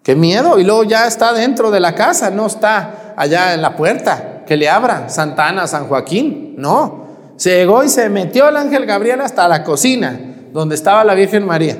Qué 0.02 0.16
miedo. 0.16 0.58
Y 0.58 0.64
luego 0.64 0.84
ya 0.84 1.06
está 1.06 1.32
dentro 1.32 1.70
de 1.70 1.80
la 1.80 1.94
casa, 1.94 2.30
no 2.30 2.46
está 2.46 3.14
allá 3.16 3.54
en 3.54 3.62
la 3.62 3.76
puerta. 3.76 4.31
Que 4.46 4.56
le 4.56 4.68
abra 4.68 5.08
Santana, 5.08 5.66
San 5.66 5.86
Joaquín. 5.86 6.54
No. 6.58 7.06
Se 7.36 7.50
llegó 7.50 7.82
y 7.82 7.88
se 7.88 8.08
metió 8.08 8.48
el 8.48 8.56
ángel 8.56 8.86
Gabriel 8.86 9.20
hasta 9.20 9.48
la 9.48 9.64
cocina, 9.64 10.20
donde 10.52 10.74
estaba 10.74 11.04
la 11.04 11.14
Virgen 11.14 11.46
María. 11.46 11.76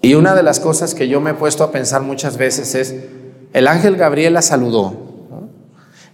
Y 0.00 0.14
una 0.14 0.34
de 0.34 0.42
las 0.42 0.60
cosas 0.60 0.94
que 0.94 1.08
yo 1.08 1.20
me 1.20 1.30
he 1.30 1.34
puesto 1.34 1.64
a 1.64 1.70
pensar 1.70 2.02
muchas 2.02 2.36
veces 2.36 2.74
es, 2.74 2.94
el 3.52 3.68
ángel 3.68 3.96
Gabriel 3.96 4.34
la 4.34 4.42
saludó 4.42 5.08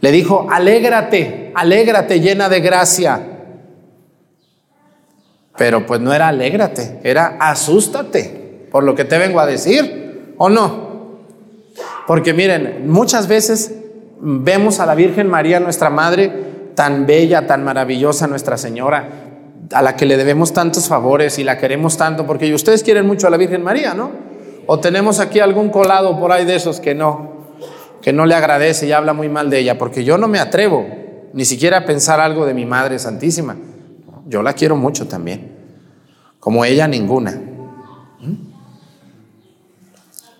le 0.04 0.12
dijo, 0.12 0.46
alégrate, 0.50 1.50
alégrate 1.54 2.20
llena 2.20 2.50
de 2.50 2.60
gracia. 2.60 3.22
Pero 5.56 5.86
pues 5.86 5.98
no 5.98 6.12
era 6.12 6.28
alégrate, 6.28 7.00
era 7.02 7.38
asústate 7.40 8.66
por 8.70 8.84
lo 8.84 8.94
que 8.94 9.06
te 9.06 9.16
vengo 9.16 9.40
a 9.40 9.46
decir, 9.46 10.34
¿o 10.36 10.50
no? 10.50 10.93
Porque 12.06 12.34
miren, 12.34 12.88
muchas 12.88 13.28
veces 13.28 13.74
vemos 14.20 14.80
a 14.80 14.86
la 14.86 14.94
Virgen 14.94 15.28
María, 15.28 15.60
nuestra 15.60 15.90
Madre, 15.90 16.32
tan 16.74 17.06
bella, 17.06 17.46
tan 17.46 17.64
maravillosa, 17.64 18.26
Nuestra 18.26 18.56
Señora, 18.56 19.08
a 19.72 19.82
la 19.82 19.96
que 19.96 20.06
le 20.06 20.16
debemos 20.16 20.52
tantos 20.52 20.88
favores 20.88 21.38
y 21.38 21.44
la 21.44 21.58
queremos 21.58 21.96
tanto, 21.96 22.26
porque 22.26 22.52
ustedes 22.52 22.82
quieren 22.82 23.06
mucho 23.06 23.26
a 23.26 23.30
la 23.30 23.36
Virgen 23.36 23.62
María, 23.62 23.94
¿no? 23.94 24.10
O 24.66 24.80
tenemos 24.80 25.20
aquí 25.20 25.40
algún 25.40 25.68
colado 25.70 26.18
por 26.18 26.32
ahí 26.32 26.44
de 26.44 26.56
esos 26.56 26.80
que 26.80 26.94
no 26.94 27.34
que 28.04 28.12
no 28.12 28.26
le 28.26 28.34
agradece 28.34 28.86
y 28.86 28.92
habla 28.92 29.14
muy 29.14 29.30
mal 29.30 29.48
de 29.48 29.60
ella, 29.60 29.78
porque 29.78 30.04
yo 30.04 30.18
no 30.18 30.28
me 30.28 30.38
atrevo 30.38 30.86
ni 31.32 31.46
siquiera 31.46 31.78
a 31.78 31.84
pensar 31.86 32.20
algo 32.20 32.44
de 32.44 32.52
mi 32.52 32.66
Madre 32.66 32.98
Santísima. 32.98 33.56
Yo 34.26 34.42
la 34.42 34.52
quiero 34.52 34.76
mucho 34.76 35.08
también, 35.08 35.52
como 36.38 36.66
ella 36.66 36.86
ninguna. 36.86 37.40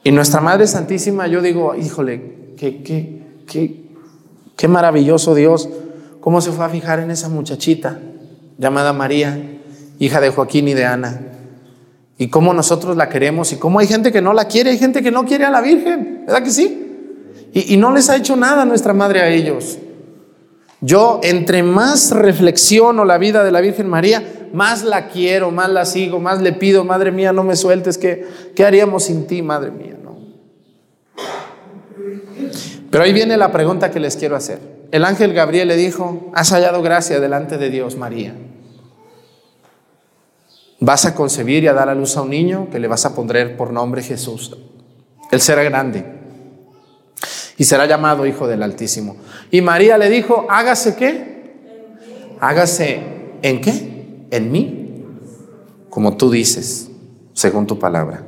Y 0.05 0.13
nuestra 0.13 0.41
Madre 0.41 0.67
Santísima, 0.67 1.27
yo 1.27 1.41
digo, 1.41 1.75
híjole, 1.75 2.53
qué, 2.59 2.83
qué, 2.83 3.23
qué, 3.47 3.85
qué 4.55 4.69
maravilloso 4.69 5.35
Dios, 5.35 5.69
cómo 6.21 6.43
se 6.43 6.53
fue 6.53 6.67
a 6.67 6.69
fijar 6.69 7.01
en 7.01 7.11
esa 7.11 7.31
muchachita 7.31 7.99
llamada 8.59 8.93
María, 8.93 9.39
hija 9.99 10.21
de 10.21 10.29
Joaquín 10.31 10.69
y 10.69 10.75
de 10.75 10.85
Ana. 10.85 11.21
Y 12.19 12.29
cómo 12.29 12.55
nosotros 12.55 12.97
la 12.97 13.09
queremos 13.09 13.53
y 13.53 13.57
cómo 13.57 13.79
hay 13.79 13.87
gente 13.87 14.13
que 14.13 14.23
no 14.23 14.33
la 14.33 14.47
quiere, 14.47 14.71
hay 14.71 14.79
gente 14.79 15.03
que 15.03 15.11
no 15.11 15.25
quiere 15.25 15.47
a 15.47 15.51
la 15.51 15.61
Virgen, 15.61 16.25
¿verdad 16.27 16.45
que 16.45 16.51
sí? 16.51 16.81
Y, 17.53 17.77
no 17.77 17.93
les 17.93 18.11
ha 18.11 18.17
hecho 18.17 18.35
nada 18.35 18.65
nuestra 18.65 18.93
madre 18.93 19.21
a 19.21 19.29
ellos. 19.29 19.79
Yo, 20.81 21.21
entre 21.23 21.63
más 21.63 22.11
reflexiono 22.11 23.05
la 23.05 23.17
vida 23.17 23.45
de 23.45 23.53
la 23.53 23.61
Virgen 23.61 23.89
María, 23.89 24.23
más 24.55 24.85
la 24.85 25.09
quiero, 25.09 25.51
más 25.51 25.69
la 25.69 25.85
sigo, 25.85 26.21
más 26.21 26.41
le 26.41 26.53
pido, 26.53 26.85
Madre 26.85 27.11
mía, 27.11 27.33
no 27.33 27.43
me 27.43 27.57
sueltes, 27.57 27.99
¿qué, 27.99 28.25
qué 28.55 28.65
haríamos 28.65 29.05
sin 29.05 29.27
ti, 29.27 29.43
Madre 29.43 29.73
mía? 29.73 29.97
No. 30.03 30.17
Pero 32.89 33.03
ahí 33.03 33.13
viene 33.13 33.37
la 33.37 33.51
pregunta 33.51 33.91
que 33.91 33.99
les 33.99 34.17
quiero 34.17 34.37
hacer. 34.37 34.61
El 34.93 35.05
ángel 35.05 35.33
Gabriel 35.33 35.67
le 35.67 35.77
dijo, 35.77 36.31
has 36.35 36.53
hallado 36.53 36.83
gracia 36.83 37.19
delante 37.19 37.59
de 37.59 37.69
Dios, 37.69 37.97
María. 37.97 38.33
Vas 40.79 41.05
a 41.05 41.17
concebir 41.17 41.65
y 41.65 41.67
a 41.67 41.73
dar 41.73 41.89
a 41.89 41.95
luz 41.97 42.17
a 42.17 42.23
un 42.23 42.31
niño 42.31 42.69
que 42.71 42.79
le 42.79 42.87
vas 42.87 43.05
a 43.07 43.15
poner 43.15 43.57
por 43.57 43.73
nombre 43.73 44.03
Jesús. 44.03 44.57
Él 45.33 45.41
será 45.41 45.65
grande 45.65 46.05
y 47.57 47.65
será 47.65 47.87
llamado 47.87 48.25
Hijo 48.25 48.47
del 48.47 48.63
Altísimo. 48.63 49.17
Y 49.51 49.63
María 49.63 49.99
le 49.99 50.09
dijo, 50.09 50.47
hágase 50.49 50.95
qué? 50.95 51.55
Hágase 52.39 53.03
en 53.43 53.61
qué? 53.61 53.94
En 54.31 54.51
mí, 54.51 55.05
como 55.91 56.17
tú 56.17 56.31
dices, 56.31 56.91
según 57.33 57.67
tu 57.67 57.79
palabra. 57.79 58.25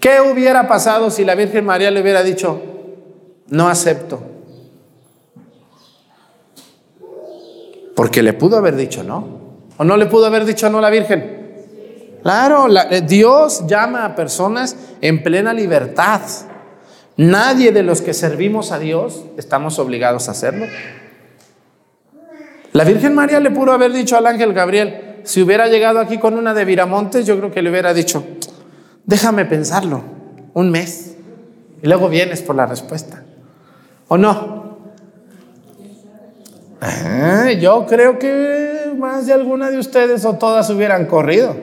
¿Qué 0.00 0.20
hubiera 0.20 0.68
pasado 0.68 1.10
si 1.10 1.24
la 1.24 1.34
Virgen 1.34 1.64
María 1.64 1.90
le 1.90 2.02
hubiera 2.02 2.22
dicho, 2.22 2.60
no 3.48 3.68
acepto? 3.68 4.20
Porque 7.94 8.22
le 8.22 8.32
pudo 8.32 8.56
haber 8.56 8.76
dicho 8.76 9.02
no. 9.02 9.44
¿O 9.76 9.84
no 9.84 9.96
le 9.96 10.06
pudo 10.06 10.26
haber 10.26 10.44
dicho 10.44 10.68
no 10.68 10.78
a 10.78 10.82
la 10.82 10.90
Virgen? 10.90 11.44
Claro, 12.22 12.68
eh, 12.90 13.02
Dios 13.02 13.66
llama 13.66 14.04
a 14.04 14.14
personas 14.14 14.76
en 15.00 15.22
plena 15.22 15.52
libertad. 15.52 16.20
Nadie 17.16 17.70
de 17.70 17.82
los 17.82 18.02
que 18.02 18.14
servimos 18.14 18.72
a 18.72 18.78
Dios 18.78 19.24
estamos 19.36 19.78
obligados 19.78 20.28
a 20.28 20.32
hacerlo. 20.32 20.66
La 22.74 22.82
Virgen 22.82 23.14
María 23.14 23.38
le 23.38 23.52
pudo 23.52 23.70
haber 23.70 23.92
dicho 23.92 24.16
al 24.16 24.26
ángel 24.26 24.52
Gabriel, 24.52 25.20
si 25.22 25.40
hubiera 25.40 25.68
llegado 25.68 26.00
aquí 26.00 26.18
con 26.18 26.36
una 26.36 26.54
de 26.54 26.64
Viramontes, 26.64 27.24
yo 27.24 27.38
creo 27.38 27.52
que 27.52 27.62
le 27.62 27.70
hubiera 27.70 27.94
dicho, 27.94 28.24
déjame 29.06 29.44
pensarlo, 29.44 30.02
un 30.54 30.72
mes, 30.72 31.14
y 31.80 31.86
luego 31.86 32.08
vienes 32.08 32.42
por 32.42 32.56
la 32.56 32.66
respuesta. 32.66 33.22
¿O 34.08 34.18
no? 34.18 34.78
Ah, 36.80 37.52
yo 37.52 37.86
creo 37.86 38.18
que 38.18 38.92
más 38.98 39.28
de 39.28 39.34
alguna 39.34 39.70
de 39.70 39.78
ustedes 39.78 40.24
o 40.24 40.34
todas 40.34 40.68
hubieran 40.68 41.06
corrido. 41.06 41.54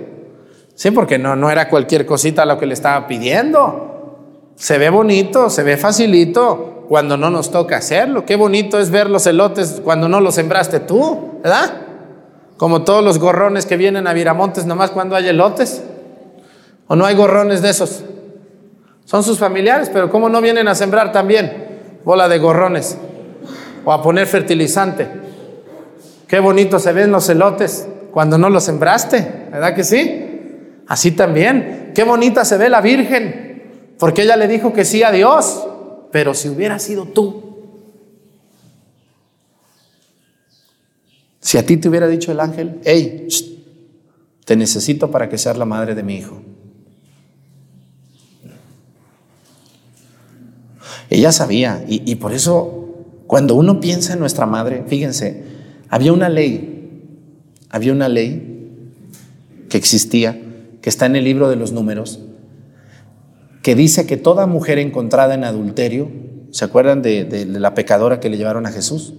Sí, 0.76 0.91
porque 0.91 1.19
no, 1.19 1.36
no 1.36 1.52
era 1.52 1.67
cualquier 1.67 2.06
cosita 2.06 2.45
lo 2.45 2.58
que 2.58 2.67
le 2.67 2.74
estaba 2.74 3.06
pidiendo. 3.06 4.54
Se 4.56 4.78
ve 4.78 4.89
bonito, 4.89 5.50
se 5.50 5.63
ve 5.63 5.76
facilito 5.76 6.81
cuando 6.91 7.15
no 7.15 7.30
nos 7.30 7.51
toca 7.51 7.77
hacerlo. 7.77 8.25
Qué 8.25 8.36
bonito 8.36 8.77
es 8.77 8.91
ver 8.91 9.10
los 9.10 9.25
elotes 9.25 9.80
cuando 9.82 10.10
no 10.10 10.19
los 10.19 10.36
sembraste 10.36 10.82
tú, 10.82 11.39
¿verdad? 11.41 11.84
Como 12.58 12.84
todos 12.84 13.01
los 13.01 13.17
gorrones 13.17 13.65
que 13.65 13.77
vienen 13.77 14.08
a 14.08 14.13
Viramontes 14.13 14.65
nomás 14.65 14.91
cuando 14.91 15.15
hay 15.15 15.30
elotes. 15.30 15.82
¿O 16.88 16.97
no 16.97 17.06
hay 17.06 17.15
gorrones 17.15 17.62
de 17.62 17.69
esos? 17.69 18.04
Son 19.06 19.23
sus 19.23 19.39
familiares, 19.39 19.89
pero 19.93 20.10
¿cómo 20.10 20.27
no 20.27 20.41
vienen 20.41 20.67
a 20.67 20.75
sembrar 20.75 21.13
también? 21.13 22.01
Bola 22.04 22.27
de 22.27 22.39
gorrones. 22.39 22.97
O 23.86 23.93
a 23.93 24.04
poner 24.04 24.27
fertilizante. 24.27 25.08
Qué 26.27 26.41
bonito 26.41 26.77
se 26.77 26.91
ven 26.91 27.10
los 27.10 27.30
elotes 27.30 27.88
cuando 28.12 28.38
no 28.38 28.49
los 28.49 28.65
sembraste, 28.65 29.47
¿verdad 29.49 29.73
que 29.73 29.86
sí? 29.86 30.84
Así 30.89 31.12
también. 31.12 31.93
Qué 31.95 32.04
bonita 32.04 32.43
se 32.43 32.58
ve 32.58 32.67
la 32.67 32.82
Virgen 32.82 33.95
porque 33.97 34.23
ella 34.23 34.36
le 34.36 34.49
dijo 34.49 34.73
que 34.73 34.84
sí 34.84 35.04
a 35.04 35.12
Dios, 35.12 35.67
pero 36.12 36.34
si 36.34 36.50
hubiera 36.50 36.78
sido 36.80 37.06
tú, 37.06 37.52
si 41.39 41.58
a 41.58 41.65
ti 41.65 41.78
te 41.78 41.89
hubiera 41.89 42.08
dicho 42.08 42.32
el 42.32 42.39
ángel, 42.39 42.80
hey, 42.84 43.28
te 44.45 44.56
necesito 44.56 45.10
para 45.10 45.30
que 45.30 45.38
seas 45.38 45.58
la 45.58 45.65
madre 45.65 45.95
de 45.95 46.04
mi 46.04 46.15
hijo. 46.15 46.41
Ella 51.10 51.32
sabía, 51.32 51.84
y, 51.88 52.10
y 52.10 52.15
por 52.15 52.34
eso 52.34 52.78
cuando 53.28 53.56
uno 53.56 53.80
piensa 53.80 54.13
en 54.13 54.19
nuestra 54.19 54.45
madre, 54.45 54.84
fíjense, 54.88 55.43
había 55.89 56.13
una 56.13 56.30
ley, 56.30 57.02
había 57.69 57.91
una 57.91 58.10
ley 58.10 58.80
que 59.69 59.78
existía, 59.78 60.39
que 60.82 60.89
está 60.89 61.06
en 61.06 61.15
el 61.15 61.24
libro 61.24 61.50
de 61.50 61.56
los 61.56 61.71
números, 61.71 62.19
que 63.62 63.76
dice 63.76 64.06
que 64.08 64.17
toda 64.17 64.47
mujer 64.47 64.80
encontrada 64.80 65.34
en 65.34 65.43
adulterio, 65.43 66.10
¿se 66.52 66.65
acuerdan 66.65 67.02
de, 67.02 67.45
la 67.47 67.74
pecadora 67.74 68.19
que 68.19 68.30
le 68.30 68.38
llevaron 68.38 68.65
a 68.65 68.71
Jesús 68.71 69.13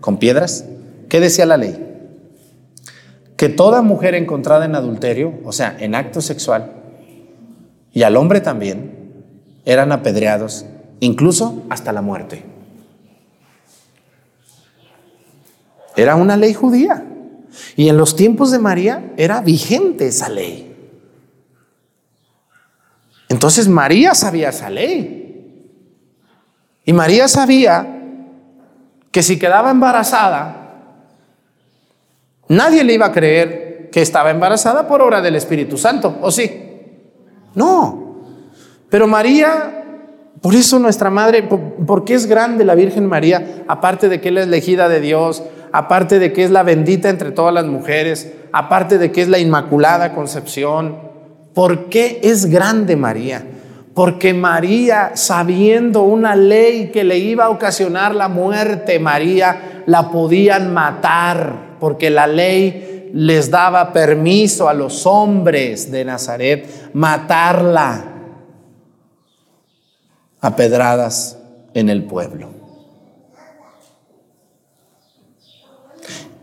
con 0.00 0.18
piedras? 0.18 0.64
¿Qué 1.08 1.20
decía 1.20 1.46
la 1.46 1.56
ley? 1.56 1.84
Que 3.36 3.48
toda 3.48 3.82
mujer 3.82 4.14
encontrada 4.14 4.64
en 4.64 4.74
adulterio, 4.74 5.34
o 5.44 5.52
sea, 5.52 5.76
en 5.78 5.94
acto 5.94 6.20
sexual, 6.20 6.72
y 7.92 8.02
al 8.02 8.16
hombre 8.16 8.40
también, 8.40 8.96
eran 9.64 9.92
apedreados, 9.92 10.66
incluso 11.00 11.62
hasta 11.68 11.92
la 11.92 12.02
muerte. 12.02 12.44
Era 15.96 16.14
una 16.14 16.36
ley 16.36 16.54
judía. 16.54 17.04
Y 17.74 17.88
en 17.88 17.96
los 17.96 18.14
tiempos 18.14 18.52
de 18.52 18.60
María 18.60 19.12
era 19.16 19.40
vigente 19.40 20.06
esa 20.06 20.28
ley. 20.28 20.67
Entonces 23.28 23.68
María 23.68 24.14
sabía 24.14 24.48
esa 24.48 24.70
ley. 24.70 25.18
Y 26.84 26.92
María 26.92 27.28
sabía 27.28 27.86
que 29.10 29.22
si 29.22 29.38
quedaba 29.38 29.70
embarazada, 29.70 30.72
nadie 32.48 32.84
le 32.84 32.94
iba 32.94 33.06
a 33.06 33.12
creer 33.12 33.90
que 33.92 34.00
estaba 34.02 34.30
embarazada 34.30 34.88
por 34.88 35.02
obra 35.02 35.20
del 35.20 35.36
Espíritu 35.36 35.76
Santo, 35.76 36.18
¿o 36.22 36.30
sí? 36.30 36.64
No. 37.54 38.22
Pero 38.88 39.06
María, 39.06 39.84
por 40.40 40.54
eso 40.54 40.78
nuestra 40.78 41.10
madre, 41.10 41.46
porque 41.86 42.14
es 42.14 42.26
grande 42.26 42.64
la 42.64 42.74
Virgen 42.74 43.06
María, 43.06 43.64
aparte 43.68 44.08
de 44.08 44.20
que 44.20 44.30
es 44.30 44.36
elegida 44.36 44.88
de 44.88 45.00
Dios, 45.00 45.42
aparte 45.72 46.18
de 46.18 46.32
que 46.32 46.44
es 46.44 46.50
la 46.50 46.62
bendita 46.62 47.10
entre 47.10 47.32
todas 47.32 47.52
las 47.52 47.66
mujeres, 47.66 48.32
aparte 48.52 48.98
de 48.98 49.12
que 49.12 49.22
es 49.22 49.28
la 49.28 49.38
Inmaculada 49.38 50.14
Concepción, 50.14 51.07
¿por 51.58 51.86
qué 51.86 52.20
es 52.22 52.46
grande 52.46 52.94
María? 52.94 53.44
Porque 53.92 54.32
María, 54.32 55.16
sabiendo 55.16 56.02
una 56.02 56.36
ley 56.36 56.92
que 56.92 57.02
le 57.02 57.18
iba 57.18 57.46
a 57.46 57.50
ocasionar 57.50 58.14
la 58.14 58.28
muerte, 58.28 59.00
María 59.00 59.82
la 59.86 60.08
podían 60.08 60.72
matar, 60.72 61.74
porque 61.80 62.10
la 62.10 62.28
ley 62.28 63.10
les 63.12 63.50
daba 63.50 63.92
permiso 63.92 64.68
a 64.68 64.72
los 64.72 65.04
hombres 65.04 65.90
de 65.90 66.04
Nazaret 66.04 66.92
matarla 66.92 68.04
a 70.40 70.54
pedradas 70.54 71.38
en 71.74 71.88
el 71.88 72.04
pueblo. 72.04 72.50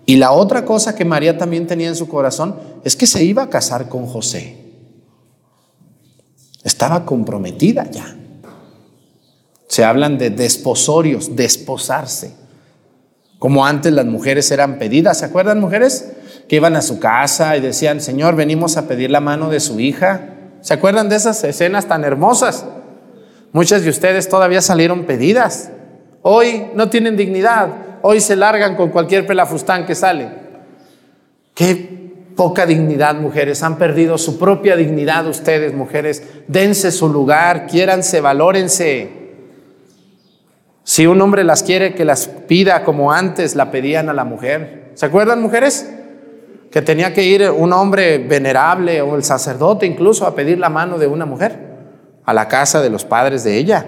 Y 0.06 0.18
la 0.18 0.34
otra 0.34 0.66
cosa 0.66 0.94
que 0.94 1.06
María 1.06 1.38
también 1.38 1.68
tenía 1.68 1.88
en 1.88 1.96
su 1.96 2.10
corazón 2.10 2.58
es 2.84 2.98
que 2.98 3.08
se 3.08 3.24
iba 3.24 3.44
a 3.44 3.50
casar 3.50 3.88
con 3.88 4.08
José. 4.08 4.65
Estaba 6.66 7.06
comprometida 7.06 7.90
ya. 7.92 8.16
Se 9.68 9.86
hablan 9.86 10.18
de 10.18 10.32
desposorios, 10.32 11.36
desposarse. 11.36 12.34
Como 13.38 13.68
antes 13.68 13.94
las 13.94 14.08
mujeres 14.08 14.50
eran 14.50 14.80
pedidas, 14.80 15.20
¿se 15.20 15.26
acuerdan 15.26 15.60
mujeres? 15.60 16.14
Que 16.50 16.56
iban 16.56 16.76
a 16.76 16.82
su 16.82 17.00
casa 17.00 17.56
y 17.56 17.62
decían, 17.62 18.02
Señor, 18.02 18.36
venimos 18.36 18.78
a 18.78 18.88
pedir 18.88 19.12
la 19.12 19.20
mano 19.20 19.50
de 19.52 19.60
su 19.60 19.80
hija. 19.80 20.30
¿Se 20.62 20.74
acuerdan 20.74 21.08
de 21.08 21.18
esas 21.18 21.44
escenas 21.44 21.86
tan 21.86 22.04
hermosas? 22.04 22.66
Muchas 23.52 23.84
de 23.84 23.92
ustedes 23.92 24.28
todavía 24.28 24.62
salieron 24.62 25.06
pedidas. 25.06 25.70
Hoy 26.24 26.66
no 26.74 26.90
tienen 26.90 27.16
dignidad, 27.16 27.70
hoy 28.02 28.22
se 28.22 28.36
largan 28.36 28.76
con 28.76 28.90
cualquier 28.90 29.28
pelafustán 29.28 29.86
que 29.86 29.94
sale. 29.94 30.30
Qué 31.54 32.05
poca 32.36 32.66
dignidad, 32.66 33.16
mujeres. 33.16 33.64
Han 33.64 33.78
perdido 33.78 34.18
su 34.18 34.38
propia 34.38 34.76
dignidad 34.76 35.28
ustedes, 35.28 35.74
mujeres. 35.74 36.24
Dense 36.48 36.92
su 36.92 37.10
lugar, 37.10 37.68
quiéranse, 37.68 38.22
valórense. 38.22 39.10
Si 40.84 41.08
un 41.08 41.20
hombre 41.22 41.44
las 41.44 41.64
quiere, 41.64 41.96
que 41.96 42.06
las 42.06 42.28
pida 42.28 42.84
como 42.84 43.12
antes 43.12 43.56
la 43.56 43.72
pedían 43.72 44.10
a 44.10 44.14
la 44.14 44.24
mujer. 44.24 44.92
¿Se 44.94 45.06
acuerdan, 45.06 45.42
mujeres? 45.42 45.90
Que 46.72 46.82
tenía 46.82 47.14
que 47.14 47.24
ir 47.24 47.50
un 47.50 47.74
hombre 47.74 48.20
venerable 48.20 49.02
o 49.02 49.16
el 49.16 49.24
sacerdote 49.24 49.86
incluso 49.86 50.28
a 50.28 50.36
pedir 50.36 50.60
la 50.60 50.70
mano 50.70 50.98
de 50.98 51.08
una 51.08 51.26
mujer 51.26 51.76
a 52.26 52.34
la 52.34 52.48
casa 52.48 52.82
de 52.82 52.90
los 52.90 53.06
padres 53.06 53.44
de 53.44 53.58
ella. 53.58 53.86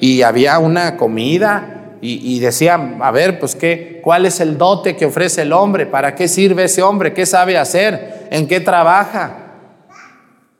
Y 0.00 0.22
había 0.22 0.58
una 0.58 0.96
comida, 0.96 1.81
y, 2.04 2.40
decía, 2.40 2.96
a 3.00 3.12
ver, 3.12 3.38
pues 3.38 3.54
qué, 3.54 4.00
cuál 4.02 4.26
es 4.26 4.40
el 4.40 4.58
dote 4.58 4.96
que 4.96 5.06
ofrece 5.06 5.42
el 5.42 5.52
hombre, 5.52 5.86
para 5.86 6.16
qué 6.16 6.26
sirve 6.26 6.64
ese 6.64 6.82
hombre, 6.82 7.14
qué 7.14 7.24
sabe 7.26 7.56
hacer, 7.56 8.26
en 8.28 8.48
qué 8.48 8.58
trabaja. 8.58 9.36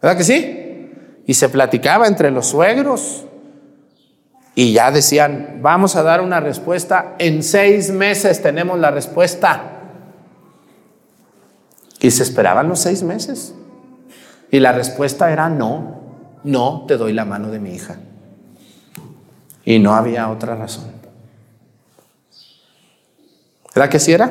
¿Verdad 0.00 0.16
que 0.16 0.22
sí? 0.22 0.88
Y 1.26 1.34
se 1.34 1.48
platicaba 1.48 2.06
entre 2.06 2.30
los 2.30 2.46
suegros. 2.46 3.24
Y 4.54 4.72
ya 4.72 4.92
decían, 4.92 5.58
vamos 5.62 5.96
a 5.96 6.04
dar 6.04 6.20
una 6.20 6.38
respuesta, 6.38 7.16
en 7.18 7.42
seis 7.42 7.90
meses 7.90 8.40
tenemos 8.40 8.78
la 8.78 8.92
respuesta. 8.92 9.80
Y 11.98 12.12
se 12.12 12.22
esperaban 12.22 12.68
los 12.68 12.78
seis 12.78 13.02
meses. 13.02 13.52
Y 14.52 14.60
la 14.60 14.70
respuesta 14.70 15.32
era 15.32 15.48
no, 15.48 16.02
no 16.44 16.84
te 16.86 16.96
doy 16.96 17.12
la 17.12 17.24
mano 17.24 17.50
de 17.50 17.58
mi 17.58 17.74
hija. 17.74 17.96
Y 19.64 19.80
no 19.80 19.96
había 19.96 20.30
otra 20.30 20.54
razón. 20.54 20.91
¿Verdad 23.74 23.90
que 23.90 23.98
sí 23.98 24.12
era? 24.12 24.30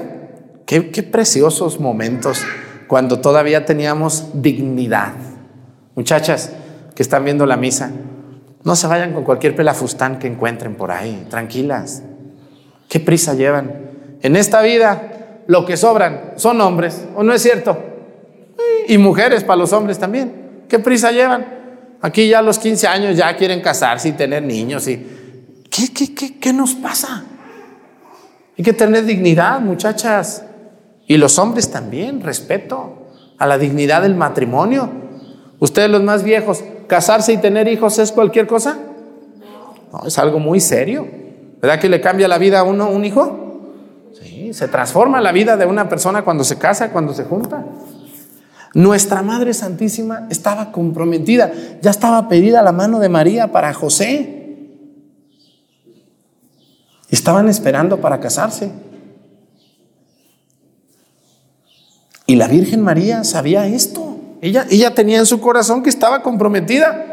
Qué, 0.65 0.81
preciosos 1.03 1.79
momentos 1.79 2.41
cuando 2.87 3.19
todavía 3.19 3.65
teníamos 3.65 4.27
dignidad. 4.33 5.13
Muchachas 5.95 6.51
que 6.95 7.03
están 7.03 7.25
viendo 7.25 7.45
la 7.45 7.57
misa, 7.57 7.91
no 8.63 8.75
se 8.75 8.87
vayan 8.87 9.13
con 9.13 9.23
cualquier 9.23 9.55
pelafustán 9.55 10.19
que 10.19 10.27
encuentren 10.27 10.75
por 10.75 10.91
ahí, 10.91 11.25
tranquilas. 11.29 12.03
¿Qué 12.87 12.99
prisa 12.99 13.33
llevan? 13.33 13.91
En 14.21 14.35
esta 14.35 14.61
vida 14.61 15.43
lo 15.47 15.65
que 15.65 15.75
sobran 15.75 16.33
son 16.35 16.61
hombres, 16.61 17.05
¿o 17.15 17.23
no 17.23 17.33
es 17.33 17.41
cierto? 17.41 17.77
Y 18.87 18.97
mujeres 18.97 19.43
para 19.43 19.57
los 19.57 19.73
hombres 19.73 19.97
también. 19.97 20.63
¿Qué 20.69 20.79
prisa 20.79 21.11
llevan? 21.11 21.45
Aquí 22.01 22.29
ya 22.29 22.39
a 22.39 22.41
los 22.41 22.59
15 22.59 22.87
años 22.87 23.17
ya 23.17 23.35
quieren 23.35 23.61
casarse 23.61 24.09
y 24.09 24.11
tener 24.13 24.43
niños. 24.43 24.87
Y... 24.87 25.05
¿Qué, 25.69 25.91
qué, 25.93 26.13
qué, 26.13 26.39
qué 26.39 26.53
nos 26.53 26.75
pasa? 26.75 27.25
Hay 28.57 28.63
que 28.63 28.73
tener 28.73 29.05
dignidad, 29.05 29.59
muchachas. 29.59 30.43
Y 31.07 31.17
los 31.17 31.39
hombres 31.39 31.71
también, 31.71 32.21
respeto 32.21 33.07
a 33.37 33.45
la 33.45 33.57
dignidad 33.57 34.03
del 34.03 34.15
matrimonio. 34.15 34.89
Ustedes 35.59 35.89
los 35.89 36.03
más 36.03 36.23
viejos, 36.23 36.63
casarse 36.87 37.33
y 37.33 37.37
tener 37.37 37.67
hijos 37.67 37.99
es 37.99 38.11
cualquier 38.11 38.47
cosa. 38.47 38.77
No, 39.91 40.05
es 40.05 40.17
algo 40.17 40.39
muy 40.39 40.59
serio. 40.59 41.07
¿Verdad 41.61 41.79
que 41.79 41.89
le 41.89 42.01
cambia 42.01 42.27
la 42.27 42.37
vida 42.37 42.59
a 42.59 42.63
uno 42.63 42.89
un 42.89 43.05
hijo? 43.05 43.41
Sí, 44.19 44.53
se 44.53 44.67
transforma 44.67 45.21
la 45.21 45.31
vida 45.31 45.57
de 45.57 45.65
una 45.65 45.87
persona 45.87 46.23
cuando 46.23 46.43
se 46.43 46.57
casa, 46.57 46.91
cuando 46.91 47.13
se 47.13 47.23
junta. 47.23 47.65
Nuestra 48.73 49.21
Madre 49.21 49.53
Santísima 49.53 50.27
estaba 50.29 50.71
comprometida, 50.71 51.51
ya 51.81 51.91
estaba 51.91 52.29
pedida 52.29 52.61
la 52.61 52.71
mano 52.71 52.99
de 52.99 53.09
María 53.09 53.51
para 53.51 53.73
José. 53.73 54.40
Estaban 57.11 57.49
esperando 57.49 57.99
para 57.99 58.19
casarse. 58.19 58.71
Y 62.25 62.35
la 62.37 62.47
Virgen 62.47 62.81
María 62.81 63.25
sabía 63.25 63.67
esto. 63.67 64.15
Ella, 64.41 64.65
ella 64.71 64.95
tenía 64.95 65.19
en 65.19 65.25
su 65.25 65.41
corazón 65.41 65.83
que 65.83 65.89
estaba 65.89 66.23
comprometida. 66.23 67.11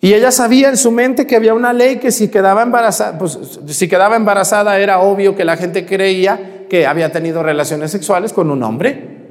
Y 0.00 0.14
ella 0.14 0.32
sabía 0.32 0.68
en 0.68 0.76
su 0.76 0.90
mente 0.90 1.28
que 1.28 1.36
había 1.36 1.54
una 1.54 1.72
ley 1.72 1.98
que 1.98 2.10
si 2.10 2.26
quedaba 2.26 2.64
embarazada, 2.64 3.16
pues 3.16 3.38
si 3.68 3.88
quedaba 3.88 4.16
embarazada 4.16 4.76
era 4.80 4.98
obvio 4.98 5.36
que 5.36 5.44
la 5.44 5.56
gente 5.56 5.86
creía 5.86 6.66
que 6.68 6.88
había 6.88 7.12
tenido 7.12 7.44
relaciones 7.44 7.92
sexuales 7.92 8.32
con 8.32 8.50
un 8.50 8.64
hombre. 8.64 9.30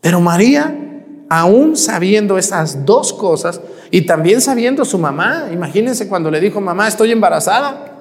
Pero 0.00 0.20
María, 0.20 0.72
aún 1.28 1.76
sabiendo 1.76 2.38
esas 2.38 2.86
dos 2.86 3.12
cosas 3.12 3.60
y 3.90 4.02
también 4.02 4.40
sabiendo 4.40 4.84
su 4.84 4.96
mamá, 4.96 5.48
imagínense 5.52 6.06
cuando 6.06 6.30
le 6.30 6.38
dijo, 6.38 6.60
mamá, 6.60 6.86
estoy 6.86 7.10
embarazada. 7.10 7.97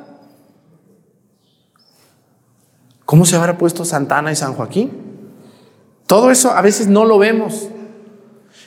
¿Cómo 3.07 3.25
se 3.25 3.37
habrá 3.37 3.57
puesto 3.57 3.85
Santana 3.85 4.33
y 4.33 4.35
San 4.35 4.53
Joaquín? 4.53 4.91
Todo 6.07 6.29
eso 6.29 6.51
a 6.51 6.61
veces 6.61 6.89
no 6.89 7.05
lo 7.05 7.17
vemos. 7.17 7.69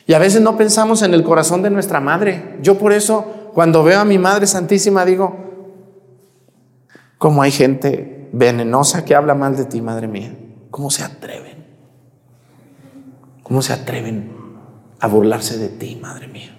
Y 0.06 0.14
a 0.14 0.18
veces 0.18 0.40
no 0.40 0.56
pensamos 0.56 1.02
en 1.02 1.12
el 1.12 1.22
corazón 1.22 1.60
de 1.62 1.68
nuestra 1.68 2.00
madre. 2.00 2.56
Yo 2.62 2.78
por 2.78 2.94
eso, 2.94 3.50
cuando 3.52 3.84
veo 3.84 4.00
a 4.00 4.06
mi 4.06 4.16
Madre 4.16 4.46
Santísima, 4.46 5.04
digo, 5.04 5.36
¿cómo 7.18 7.42
hay 7.42 7.50
gente 7.50 8.30
venenosa 8.32 9.04
que 9.04 9.14
habla 9.14 9.34
mal 9.34 9.58
de 9.58 9.66
ti, 9.66 9.82
Madre 9.82 10.08
mía? 10.08 10.34
¿Cómo 10.70 10.90
se 10.90 11.04
atreven? 11.04 11.66
¿Cómo 13.42 13.60
se 13.60 13.74
atreven 13.74 14.32
a 15.00 15.06
burlarse 15.06 15.58
de 15.58 15.68
ti, 15.68 15.98
Madre 16.00 16.28
mía? 16.28 16.56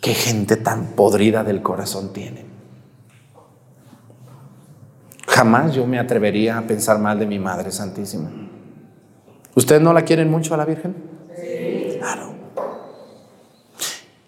¿Qué 0.00 0.14
gente 0.14 0.56
tan 0.56 0.96
podrida 0.96 1.44
del 1.44 1.60
corazón 1.60 2.14
tienen? 2.14 2.51
Jamás 5.32 5.74
yo 5.74 5.86
me 5.86 5.98
atrevería 5.98 6.58
a 6.58 6.62
pensar 6.62 6.98
mal 6.98 7.18
de 7.18 7.24
mi 7.24 7.38
Madre 7.38 7.72
Santísima. 7.72 8.30
¿Ustedes 9.54 9.80
no 9.80 9.94
la 9.94 10.02
quieren 10.02 10.30
mucho 10.30 10.52
a 10.52 10.58
la 10.58 10.66
Virgen? 10.66 10.94
Sí. 11.34 11.96
Claro. 11.98 12.34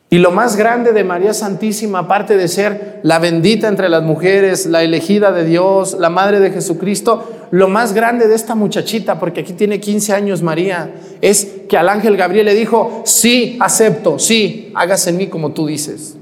Y 0.09 0.17
lo 0.17 0.31
más 0.31 0.57
grande 0.57 0.93
de 0.93 1.05
María 1.05 1.35
Santísima, 1.35 1.99
aparte 1.99 2.39
de 2.39 2.49
ser 2.49 3.01
la 3.03 3.19
bendita 3.19 3.69
entre 3.69 3.91
las 3.91 4.03
mujeres, 4.03 4.65
la 4.65 4.83
elegida 4.83 5.31
de 5.31 5.45
Dios, 5.45 5.95
la 6.01 6.09
madre 6.09 6.41
de 6.41 6.51
Jesucristo, 6.51 7.49
lo 7.51 7.69
más 7.69 7.93
grande 7.93 8.27
de 8.27 8.35
esta 8.35 8.55
muchachita, 8.55 9.21
porque 9.21 9.41
aquí 9.41 9.53
tiene 9.53 9.81
15 9.81 10.15
años 10.15 10.41
María, 10.41 10.95
es 11.21 11.45
que 11.69 11.77
al 11.77 11.91
ángel 11.91 12.17
Gabriel 12.17 12.47
le 12.47 12.55
dijo, 12.55 13.03
sí, 13.05 13.59
acepto, 13.61 14.19
sí, 14.19 14.73
hágase 14.75 15.11
en 15.11 15.19
mí 15.19 15.27
como 15.27 15.53
tú 15.53 15.67
dices. 15.67 16.17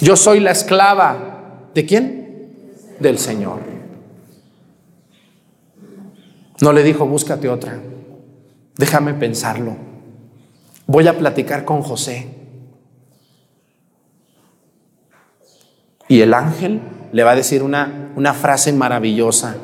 Yo 0.00 0.16
soy 0.16 0.40
la 0.40 0.50
esclava. 0.50 1.68
¿De 1.74 1.86
quién? 1.86 2.23
Del 3.00 3.18
Señor. 3.18 3.60
No 6.60 6.72
le 6.72 6.82
dijo, 6.82 7.06
búscate 7.06 7.48
otra, 7.48 7.80
déjame 8.76 9.14
pensarlo, 9.14 9.76
voy 10.86 11.06
a 11.08 11.18
platicar 11.18 11.64
con 11.64 11.82
José. 11.82 12.28
Y 16.08 16.20
el 16.20 16.34
ángel 16.34 16.80
le 17.12 17.24
va 17.24 17.32
a 17.32 17.36
decir 17.36 17.62
una, 17.62 18.12
una 18.14 18.34
frase 18.34 18.72
maravillosa. 18.72 19.56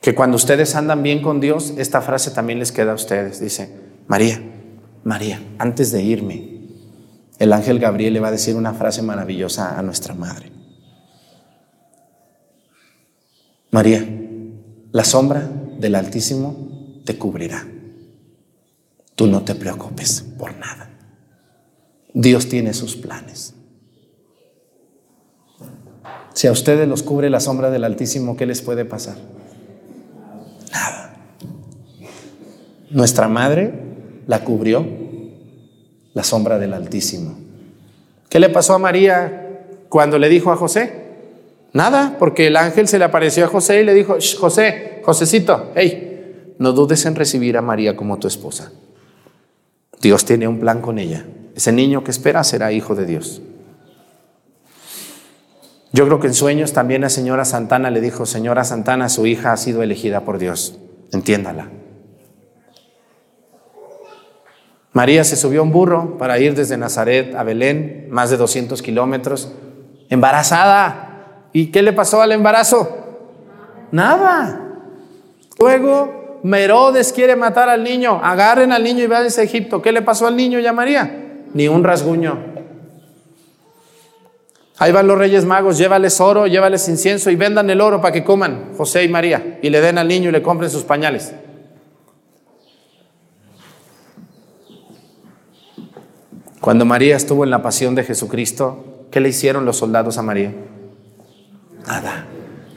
Que 0.00 0.14
cuando 0.14 0.36
ustedes 0.36 0.74
andan 0.74 1.02
bien 1.02 1.22
con 1.22 1.40
Dios, 1.40 1.72
esta 1.78 2.02
frase 2.02 2.30
también 2.30 2.58
les 2.58 2.72
queda 2.72 2.92
a 2.92 2.94
ustedes. 2.94 3.40
Dice, 3.40 3.74
María, 4.06 4.40
María, 5.02 5.40
antes 5.58 5.92
de 5.92 6.02
irme, 6.02 6.54
el 7.38 7.52
ángel 7.52 7.78
Gabriel 7.78 8.12
le 8.12 8.20
va 8.20 8.28
a 8.28 8.32
decir 8.32 8.54
una 8.54 8.74
frase 8.74 9.02
maravillosa 9.02 9.78
a 9.78 9.82
nuestra 9.82 10.14
madre. 10.14 10.53
María, 13.74 14.06
la 14.92 15.02
sombra 15.02 15.50
del 15.80 15.96
Altísimo 15.96 17.02
te 17.04 17.18
cubrirá. 17.18 17.66
Tú 19.16 19.26
no 19.26 19.42
te 19.42 19.56
preocupes 19.56 20.24
por 20.38 20.56
nada. 20.56 20.90
Dios 22.12 22.48
tiene 22.48 22.72
sus 22.72 22.94
planes. 22.94 23.52
Si 26.34 26.46
a 26.46 26.52
ustedes 26.52 26.86
los 26.86 27.02
cubre 27.02 27.28
la 27.30 27.40
sombra 27.40 27.68
del 27.72 27.82
Altísimo, 27.82 28.36
¿qué 28.36 28.46
les 28.46 28.62
puede 28.62 28.84
pasar? 28.84 29.16
Nada. 30.72 31.16
Nuestra 32.90 33.26
madre 33.26 33.74
la 34.28 34.44
cubrió 34.44 34.86
la 36.12 36.22
sombra 36.22 36.60
del 36.60 36.74
Altísimo. 36.74 37.36
¿Qué 38.28 38.38
le 38.38 38.50
pasó 38.50 38.74
a 38.74 38.78
María 38.78 39.66
cuando 39.88 40.16
le 40.20 40.28
dijo 40.28 40.52
a 40.52 40.56
José? 40.56 41.03
Nada, 41.74 42.16
porque 42.20 42.46
el 42.46 42.56
ángel 42.56 42.86
se 42.86 43.00
le 43.00 43.04
apareció 43.04 43.44
a 43.44 43.48
José 43.48 43.82
y 43.82 43.84
le 43.84 43.94
dijo, 43.94 44.16
José, 44.38 45.02
Josecito, 45.04 45.72
hey, 45.74 46.54
no 46.58 46.72
dudes 46.72 47.04
en 47.04 47.16
recibir 47.16 47.56
a 47.58 47.62
María 47.62 47.96
como 47.96 48.16
tu 48.20 48.28
esposa. 48.28 48.70
Dios 50.00 50.24
tiene 50.24 50.46
un 50.46 50.60
plan 50.60 50.80
con 50.80 51.00
ella. 51.00 51.26
Ese 51.56 51.72
niño 51.72 52.04
que 52.04 52.12
espera 52.12 52.44
será 52.44 52.70
hijo 52.70 52.94
de 52.94 53.06
Dios. 53.06 53.42
Yo 55.92 56.06
creo 56.06 56.20
que 56.20 56.28
en 56.28 56.34
sueños 56.34 56.72
también 56.72 57.02
la 57.02 57.08
señora 57.08 57.44
Santana 57.44 57.90
le 57.90 58.00
dijo, 58.00 58.24
señora 58.24 58.62
Santana, 58.62 59.08
su 59.08 59.26
hija 59.26 59.52
ha 59.52 59.56
sido 59.56 59.82
elegida 59.82 60.20
por 60.20 60.38
Dios. 60.38 60.78
Entiéndala. 61.12 61.70
María 64.92 65.24
se 65.24 65.34
subió 65.34 65.60
a 65.60 65.64
un 65.64 65.72
burro 65.72 66.18
para 66.18 66.38
ir 66.38 66.54
desde 66.54 66.76
Nazaret 66.76 67.34
a 67.34 67.42
Belén, 67.42 68.06
más 68.10 68.30
de 68.30 68.36
200 68.36 68.80
kilómetros, 68.80 69.52
embarazada. 70.08 71.13
¿Y 71.54 71.68
qué 71.68 71.82
le 71.82 71.92
pasó 71.92 72.20
al 72.20 72.32
embarazo? 72.32 72.88
Nada. 73.92 74.60
Luego 75.60 76.40
Merodes 76.42 77.12
quiere 77.12 77.36
matar 77.36 77.68
al 77.68 77.84
niño. 77.84 78.20
Agarren 78.22 78.72
al 78.72 78.82
niño 78.82 79.04
y 79.04 79.06
vayan 79.06 79.30
a 79.38 79.42
Egipto. 79.42 79.80
¿Qué 79.80 79.92
le 79.92 80.02
pasó 80.02 80.26
al 80.26 80.36
niño 80.36 80.58
y 80.58 80.66
a 80.66 80.72
María? 80.72 81.44
Ni 81.54 81.68
un 81.68 81.84
rasguño. 81.84 82.36
Ahí 84.78 84.90
van 84.90 85.06
los 85.06 85.16
reyes 85.16 85.44
magos, 85.44 85.78
llévales 85.78 86.20
oro, 86.20 86.48
llévales 86.48 86.88
incienso 86.88 87.30
y 87.30 87.36
vendan 87.36 87.70
el 87.70 87.80
oro 87.80 88.00
para 88.00 88.12
que 88.12 88.24
coman 88.24 88.72
José 88.76 89.04
y 89.04 89.08
María 89.08 89.60
y 89.62 89.70
le 89.70 89.80
den 89.80 89.96
al 89.96 90.08
niño 90.08 90.30
y 90.30 90.32
le 90.32 90.42
compren 90.42 90.68
sus 90.68 90.82
pañales. 90.82 91.32
Cuando 96.60 96.84
María 96.84 97.14
estuvo 97.14 97.44
en 97.44 97.50
la 97.50 97.62
pasión 97.62 97.94
de 97.94 98.02
Jesucristo, 98.02 99.06
¿qué 99.12 99.20
le 99.20 99.28
hicieron 99.28 99.64
los 99.64 99.76
soldados 99.76 100.18
a 100.18 100.22
María? 100.22 100.52
Nada. 101.86 102.26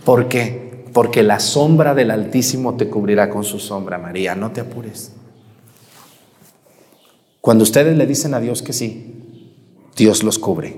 ¿Por 0.04 0.28
qué? 0.28 0.86
Porque 0.93 1.24
la 1.24 1.39
sombra 1.39 1.93
del 1.93 2.12
Altísimo 2.12 2.76
te 2.76 2.89
cubrirá 2.89 3.30
con 3.30 3.43
su 3.43 3.60
sombra, 3.60 3.98
María, 3.98 4.36
no 4.36 4.52
te 4.52 4.62
apures. 4.62 5.12
Cuando 7.41 7.63
ustedes 7.63 7.98
le 7.98 8.06
dicen 8.06 8.34
a 8.34 8.39
Dios 8.39 8.62
que 8.62 8.74
sí, 8.74 9.13
Dios 9.96 10.24
los 10.24 10.39
cubre. 10.39 10.76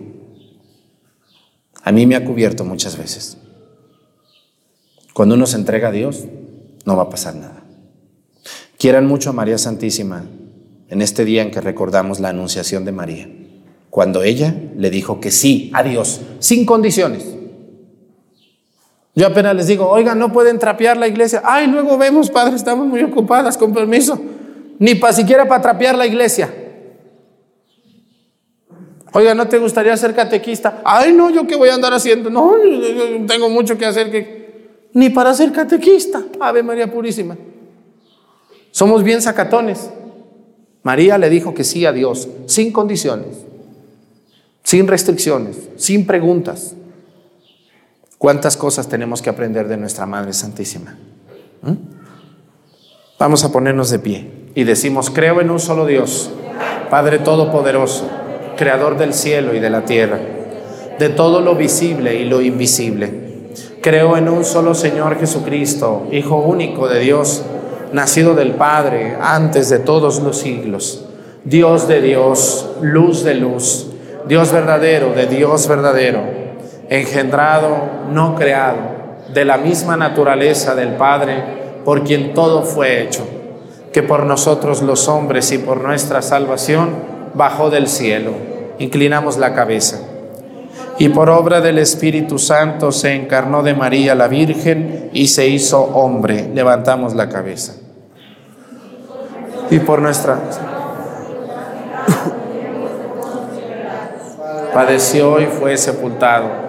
A 1.83 1.91
mí 1.91 2.05
me 2.05 2.15
ha 2.15 2.25
cubierto 2.25 2.65
muchas 2.65 2.97
veces. 2.97 3.37
Cuando 5.13 5.35
uno 5.35 5.47
se 5.47 5.57
entrega 5.57 5.87
a 5.87 5.91
Dios, 5.91 6.25
no 6.85 6.95
va 6.95 7.03
a 7.03 7.09
pasar 7.09 7.35
nada. 7.35 7.63
Quieran 8.77 9.07
mucho 9.07 9.31
a 9.31 9.33
María 9.33 9.57
Santísima 9.57 10.25
en 10.89 11.01
este 11.01 11.25
día 11.25 11.41
en 11.41 11.51
que 11.51 11.61
recordamos 11.61 12.19
la 12.19 12.29
anunciación 12.29 12.85
de 12.85 12.91
María, 12.91 13.29
cuando 13.89 14.23
ella 14.23 14.55
le 14.75 14.89
dijo 14.89 15.19
que 15.19 15.31
sí 15.31 15.71
a 15.73 15.83
Dios, 15.83 16.21
sin 16.39 16.65
condiciones. 16.65 17.38
Yo 19.19 19.27
apenas 19.27 19.53
les 19.53 19.67
digo, 19.67 19.85
oigan, 19.85 20.17
no 20.17 20.31
pueden 20.31 20.59
trapear 20.59 20.95
la 20.95 21.05
iglesia. 21.05 21.41
Ay, 21.43 21.67
luego 21.67 21.97
vemos, 21.97 22.29
padre, 22.29 22.55
estamos 22.55 22.87
muy 22.87 23.03
ocupadas, 23.03 23.57
con 23.57 23.73
permiso. 23.73 24.17
Ni 24.77 24.95
para 24.95 25.11
siquiera 25.11 25.45
para 25.45 25.61
trapear 25.61 25.97
la 25.97 26.07
iglesia. 26.07 26.49
Oiga, 29.11 29.35
¿no 29.35 29.45
te 29.49 29.57
gustaría 29.57 29.97
ser 29.97 30.15
catequista? 30.15 30.81
Ay, 30.85 31.11
no, 31.11 31.29
yo 31.31 31.45
qué 31.45 31.57
voy 31.57 31.67
a 31.67 31.73
andar 31.73 31.93
haciendo. 31.93 32.29
No, 32.29 32.53
tengo 33.27 33.49
mucho 33.49 33.77
que 33.77 33.85
hacer 33.85 34.09
que 34.09 34.87
ni 34.93 35.09
para 35.09 35.33
ser 35.33 35.51
catequista. 35.51 36.23
Ave 36.39 36.63
María 36.63 36.89
Purísima. 36.89 37.35
Somos 38.71 39.03
bien 39.03 39.21
sacatones. 39.21 39.89
María 40.81 41.17
le 41.17 41.29
dijo 41.29 41.53
que 41.53 41.65
sí 41.65 41.85
a 41.85 41.91
Dios, 41.91 42.29
sin 42.45 42.71
condiciones, 42.71 43.35
sin 44.63 44.87
restricciones, 44.87 45.57
sin 45.75 46.07
preguntas. 46.07 46.73
¿Cuántas 48.19 48.55
cosas 48.57 48.87
tenemos 48.87 49.23
que 49.23 49.31
aprender 49.31 49.67
de 49.67 49.77
nuestra 49.77 50.05
Madre 50.05 50.33
Santísima? 50.33 50.95
¿Mm? 51.63 51.73
Vamos 53.17 53.43
a 53.43 53.51
ponernos 53.51 53.89
de 53.89 53.97
pie 53.97 54.31
y 54.53 54.65
decimos, 54.65 55.09
creo 55.09 55.41
en 55.41 55.49
un 55.49 55.59
solo 55.59 55.87
Dios, 55.87 56.29
Padre 56.91 57.17
Todopoderoso 57.17 58.07
creador 58.59 58.97
del 58.97 59.13
cielo 59.13 59.55
y 59.55 59.61
de 59.61 59.69
la 59.69 59.85
tierra, 59.85 60.19
de 60.99 61.07
todo 61.07 61.39
lo 61.39 61.55
visible 61.55 62.15
y 62.15 62.25
lo 62.25 62.41
invisible. 62.41 63.29
Creo 63.81 64.17
en 64.17 64.27
un 64.27 64.43
solo 64.43 64.75
Señor 64.75 65.17
Jesucristo, 65.17 66.07
Hijo 66.11 66.39
único 66.39 66.89
de 66.89 66.99
Dios, 66.99 67.45
nacido 67.93 68.35
del 68.35 68.51
Padre 68.51 69.15
antes 69.21 69.69
de 69.69 69.79
todos 69.79 70.19
los 70.19 70.39
siglos, 70.39 71.05
Dios 71.45 71.87
de 71.87 72.01
Dios, 72.01 72.69
luz 72.81 73.23
de 73.23 73.35
luz, 73.35 73.87
Dios 74.27 74.51
verdadero 74.51 75.13
de 75.13 75.27
Dios 75.27 75.69
verdadero, 75.69 76.48
engendrado, 76.89 77.77
no 78.11 78.35
creado, 78.35 78.99
de 79.33 79.45
la 79.45 79.57
misma 79.57 79.95
naturaleza 79.95 80.75
del 80.75 80.95
Padre, 80.95 81.43
por 81.85 82.03
quien 82.03 82.33
todo 82.33 82.63
fue 82.63 83.03
hecho, 83.03 83.25
que 83.93 84.03
por 84.03 84.25
nosotros 84.25 84.81
los 84.81 85.07
hombres 85.07 85.51
y 85.51 85.59
por 85.59 85.81
nuestra 85.81 86.21
salvación, 86.21 86.89
bajó 87.35 87.69
del 87.69 87.87
cielo. 87.87 88.31
Inclinamos 88.79 89.37
la 89.37 89.53
cabeza. 89.53 89.99
Y 90.97 91.09
por 91.09 91.29
obra 91.29 91.61
del 91.61 91.77
Espíritu 91.77 92.39
Santo 92.39 92.91
se 92.91 93.13
encarnó 93.13 93.63
de 93.63 93.73
María 93.73 94.15
la 94.15 94.27
Virgen 94.27 95.09
y 95.13 95.27
se 95.27 95.47
hizo 95.47 95.81
hombre. 95.81 96.49
Levantamos 96.53 97.15
la 97.15 97.29
cabeza. 97.29 97.75
Y 99.69 99.79
por 99.79 100.01
nuestra... 100.01 100.39
Padeció 104.73 105.39
y 105.39 105.45
fue 105.45 105.77
sepultado. 105.77 106.68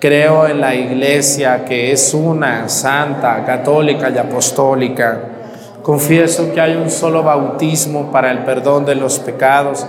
Creo 0.00 0.48
en 0.48 0.60
la 0.60 0.74
Iglesia, 0.74 1.64
que 1.64 1.92
es 1.92 2.12
una, 2.12 2.68
santa, 2.68 3.44
católica 3.44 4.10
y 4.10 4.18
apostólica. 4.18 5.20
Confieso 5.82 6.52
que 6.52 6.60
hay 6.60 6.74
un 6.74 6.90
solo 6.90 7.22
bautismo 7.22 8.10
para 8.10 8.32
el 8.32 8.40
perdón 8.40 8.84
de 8.84 8.96
los 8.96 9.20
pecados 9.20 9.86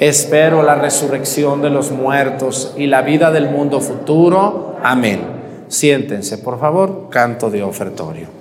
Espero 0.00 0.62
la 0.62 0.76
resurrección 0.76 1.60
de 1.60 1.68
los 1.68 1.90
muertos 1.90 2.72
y 2.74 2.86
la 2.86 3.02
vida 3.02 3.30
del 3.30 3.50
mundo 3.50 3.82
futuro. 3.82 4.76
Amén. 4.82 5.20
Siéntense, 5.68 6.38
por 6.38 6.58
favor, 6.58 7.08
canto 7.10 7.50
de 7.50 7.62
ofertorio. 7.62 8.39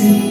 Sim. 0.00 0.29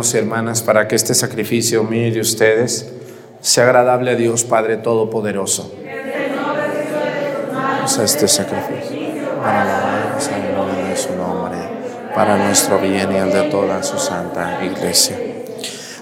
Y 0.00 0.16
hermanas 0.16 0.62
para 0.62 0.88
que 0.88 0.96
este 0.96 1.14
sacrificio 1.14 1.84
mío 1.84 2.06
y 2.06 2.10
de 2.10 2.20
ustedes 2.20 2.90
sea 3.40 3.64
agradable 3.64 4.12
a 4.12 4.14
Dios 4.14 4.44
Padre 4.44 4.78
Todopoderoso. 4.78 5.72
Este 7.84 8.28
sacrificio 8.28 8.96
para 9.42 9.64
la 9.64 10.18
gloria 10.52 10.88
de 10.88 10.96
su 10.96 11.14
nombre, 11.16 11.58
para 12.14 12.36
nuestro 12.38 12.78
bien 12.78 13.12
y 13.12 13.16
el 13.16 13.30
de 13.30 13.42
toda 13.50 13.82
su 13.82 13.98
santa 13.98 14.64
iglesia. 14.64 15.18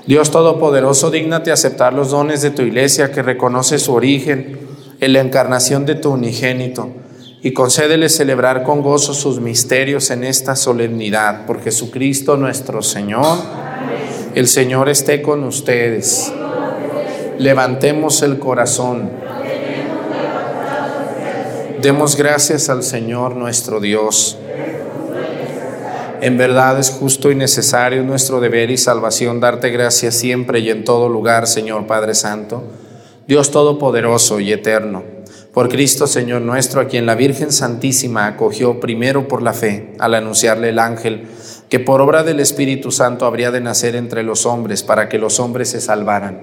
Dios 0.07 0.31
Todopoderoso, 0.31 1.11
dígnate 1.11 1.51
aceptar 1.51 1.93
los 1.93 2.11
dones 2.11 2.43
de 2.43 2.51
tu 2.51 2.63
iglesia 2.63 3.11
que 3.11 3.23
reconoce 3.23 3.79
su 3.79 3.95
origen 3.95 4.61
en 5.01 5.13
la 5.13 5.21
encarnación 5.21 5.87
de 5.87 5.97
tu 5.97 6.13
unigénito 6.13 6.91
y 7.43 7.53
concédele 7.53 8.09
celebrar 8.09 8.65
con 8.65 8.83
gozo 8.83 9.15
sus 9.15 9.41
misterios 9.41 10.11
en 10.11 10.25
esta 10.25 10.57
solemnidad 10.57 11.47
por 11.47 11.63
Jesucristo 11.63 12.37
nuestro 12.37 12.83
Señor. 12.83 13.58
El 14.35 14.47
Señor 14.49 14.89
esté 14.89 15.23
con 15.23 15.45
ustedes. 15.45 16.33
Levantemos 17.39 18.23
el 18.23 18.39
corazón. 18.39 19.11
Demos 21.81 22.17
gracias 22.17 22.69
al 22.69 22.83
Señor 22.83 23.37
nuestro 23.37 23.81
Dios. 23.81 24.37
En 26.21 26.37
verdad 26.37 26.79
es 26.79 26.91
justo 26.91 27.31
y 27.31 27.35
necesario 27.35 28.03
nuestro 28.03 28.41
deber 28.41 28.71
y 28.71 28.77
salvación 28.77 29.41
darte 29.41 29.71
gracias 29.71 30.15
siempre 30.15 30.59
y 30.61 30.71
en 30.71 30.85
todo 30.85 31.09
lugar, 31.09 31.47
Señor 31.47 31.87
Padre 31.87 32.15
Santo, 32.15 32.65
Dios 33.29 33.53
Todopoderoso 33.53 34.41
y 34.41 34.53
Eterno 34.53 35.19
por 35.59 35.69
Cristo 35.69 36.07
Señor 36.07 36.43
nuestro, 36.43 36.81
a 36.81 36.87
quien 36.87 37.05
la 37.05 37.17
Virgen 37.17 37.51
Santísima 37.51 38.29
acogió 38.29 38.79
primero 38.79 39.27
por 39.27 39.43
la 39.43 39.53
fe, 39.53 39.93
al 39.99 40.15
anunciarle 40.15 40.69
el 40.69 40.79
ángel, 40.79 41.27
que 41.69 41.81
por 41.81 42.01
obra 42.01 42.23
del 42.23 42.41
Espíritu 42.41 42.91
Santo 42.91 43.27
habría 43.27 43.51
de 43.51 43.61
nacer 43.61 43.95
entre 43.95 44.23
los 44.23 44.47
hombres 44.47 44.83
para 44.83 45.09
que 45.09 45.19
los 45.19 45.39
hombres 45.41 45.71
se 45.71 45.81
salvaran. 45.81 46.41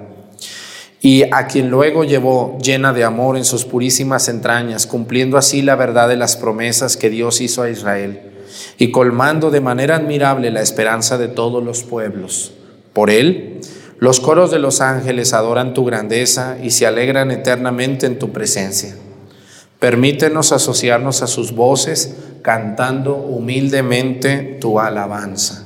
Y 1.01 1.23
a 1.31 1.47
quien 1.47 1.69
luego 1.69 2.03
llevó 2.03 2.57
llena 2.61 2.93
de 2.93 3.03
amor 3.03 3.37
en 3.37 3.45
sus 3.45 3.65
purísimas 3.65 4.27
entrañas, 4.27 4.87
cumpliendo 4.87 5.37
así 5.37 5.61
la 5.61 5.75
verdad 5.75 6.09
de 6.09 6.15
las 6.15 6.35
promesas 6.37 6.97
que 6.97 7.09
Dios 7.09 7.41
hizo 7.41 7.61
a 7.61 7.69
Israel, 7.69 8.31
y 8.77 8.91
colmando 8.91 9.51
de 9.51 9.61
manera 9.61 9.97
admirable 9.97 10.51
la 10.51 10.61
esperanza 10.61 11.17
de 11.17 11.27
todos 11.27 11.63
los 11.63 11.83
pueblos. 11.83 12.53
Por 12.93 13.09
él, 13.09 13.61
los 13.99 14.19
coros 14.19 14.51
de 14.51 14.59
los 14.59 14.81
ángeles 14.81 15.33
adoran 15.33 15.73
tu 15.73 15.85
grandeza 15.85 16.57
y 16.61 16.71
se 16.71 16.85
alegran 16.85 17.31
eternamente 17.31 18.05
en 18.05 18.19
tu 18.19 18.31
presencia. 18.31 18.95
Permítenos 19.79 20.51
asociarnos 20.51 21.21
a 21.21 21.27
sus 21.27 21.53
voces 21.53 22.15
cantando 22.45 23.15
humildemente 23.15 24.59
tu 24.61 24.79
alabanza. 24.79 25.65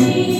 see. 0.00 0.39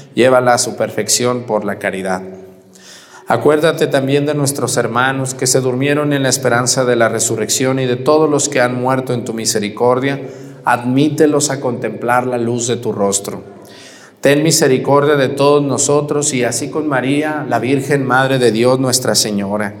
llévala 0.15 0.53
a 0.53 0.57
su 0.57 0.75
perfección 0.75 1.43
por 1.43 1.65
la 1.65 1.79
caridad. 1.79 2.21
Acuérdate 3.27 3.87
también 3.87 4.25
de 4.25 4.33
nuestros 4.33 4.75
hermanos 4.75 5.33
que 5.33 5.47
se 5.47 5.61
durmieron 5.61 6.11
en 6.11 6.23
la 6.23 6.29
esperanza 6.29 6.83
de 6.83 6.97
la 6.97 7.07
resurrección 7.07 7.79
y 7.79 7.85
de 7.85 7.95
todos 7.95 8.29
los 8.29 8.49
que 8.49 8.59
han 8.59 8.75
muerto 8.75 9.13
en 9.13 9.23
tu 9.23 9.33
misericordia, 9.33 10.21
admítelos 10.65 11.49
a 11.49 11.61
contemplar 11.61 12.27
la 12.27 12.37
luz 12.37 12.67
de 12.67 12.75
tu 12.75 12.91
rostro. 12.91 13.41
Ten 14.19 14.43
misericordia 14.43 15.15
de 15.15 15.29
todos 15.29 15.63
nosotros 15.63 16.33
y 16.33 16.43
así 16.43 16.69
con 16.69 16.87
María, 16.87 17.45
la 17.47 17.59
Virgen 17.59 18.05
Madre 18.05 18.37
de 18.37 18.51
Dios, 18.51 18.79
Nuestra 18.79 19.15
Señora, 19.15 19.73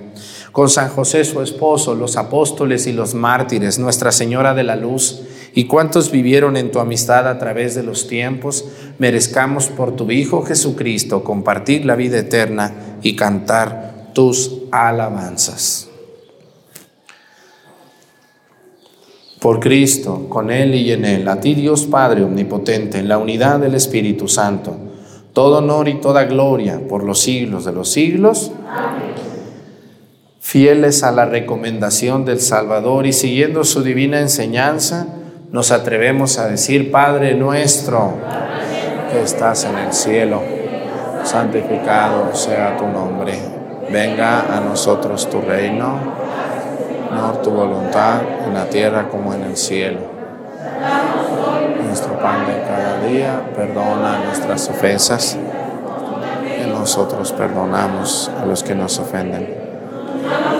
con 0.51 0.69
San 0.69 0.89
José 0.89 1.23
su 1.23 1.41
esposo, 1.41 1.95
los 1.95 2.17
apóstoles 2.17 2.87
y 2.87 2.93
los 2.93 3.13
mártires, 3.13 3.79
Nuestra 3.79 4.11
Señora 4.11 4.53
de 4.53 4.63
la 4.63 4.75
Luz, 4.75 5.21
y 5.53 5.65
cuantos 5.65 6.11
vivieron 6.11 6.55
en 6.57 6.71
tu 6.71 6.79
amistad 6.79 7.27
a 7.27 7.37
través 7.37 7.75
de 7.75 7.83
los 7.83 8.07
tiempos, 8.07 8.65
merezcamos 8.99 9.67
por 9.67 9.95
tu 9.95 10.09
Hijo 10.11 10.43
Jesucristo 10.43 11.23
compartir 11.23 11.85
la 11.85 11.95
vida 11.95 12.19
eterna 12.19 12.97
y 13.01 13.15
cantar 13.15 14.11
tus 14.13 14.59
alabanzas. 14.71 15.89
Por 19.39 19.59
Cristo, 19.59 20.27
con 20.29 20.51
Él 20.51 20.75
y 20.75 20.91
en 20.91 21.03
Él, 21.03 21.27
a 21.27 21.39
ti 21.39 21.55
Dios 21.55 21.85
Padre 21.85 22.23
Omnipotente, 22.23 22.99
en 22.99 23.07
la 23.07 23.17
unidad 23.17 23.59
del 23.59 23.73
Espíritu 23.73 24.27
Santo, 24.27 24.77
todo 25.33 25.57
honor 25.57 25.87
y 25.87 25.95
toda 25.95 26.25
gloria 26.25 26.79
por 26.87 27.03
los 27.03 27.21
siglos 27.21 27.65
de 27.65 27.71
los 27.71 27.89
siglos. 27.89 28.51
Fieles 30.41 31.03
a 31.03 31.11
la 31.11 31.25
recomendación 31.25 32.25
del 32.25 32.41
Salvador 32.41 33.05
y 33.05 33.13
siguiendo 33.13 33.63
su 33.63 33.83
divina 33.83 34.19
enseñanza, 34.19 35.05
nos 35.51 35.71
atrevemos 35.71 36.39
a 36.39 36.47
decir, 36.47 36.91
Padre 36.91 37.35
nuestro, 37.35 38.15
que 39.11 39.21
estás 39.21 39.63
en 39.65 39.77
el 39.77 39.93
cielo, 39.93 40.41
santificado 41.23 42.35
sea 42.35 42.75
tu 42.75 42.87
nombre, 42.87 43.35
venga 43.91 44.57
a 44.57 44.59
nosotros 44.59 45.29
tu 45.29 45.41
reino, 45.41 45.99
no 47.13 47.33
tu 47.43 47.51
voluntad 47.51 48.21
en 48.45 48.55
la 48.55 48.65
tierra 48.65 49.09
como 49.09 49.33
en 49.35 49.43
el 49.43 49.55
cielo. 49.55 49.99
Nuestro 51.85 52.19
pan 52.19 52.47
de 52.47 52.63
cada 52.67 53.07
día, 53.07 53.53
perdona 53.55 54.23
nuestras 54.25 54.67
ofensas, 54.69 55.37
y 55.37 56.67
nosotros 56.67 57.31
perdonamos 57.31 58.31
a 58.41 58.45
los 58.45 58.63
que 58.63 58.73
nos 58.73 58.97
ofenden. 58.99 59.60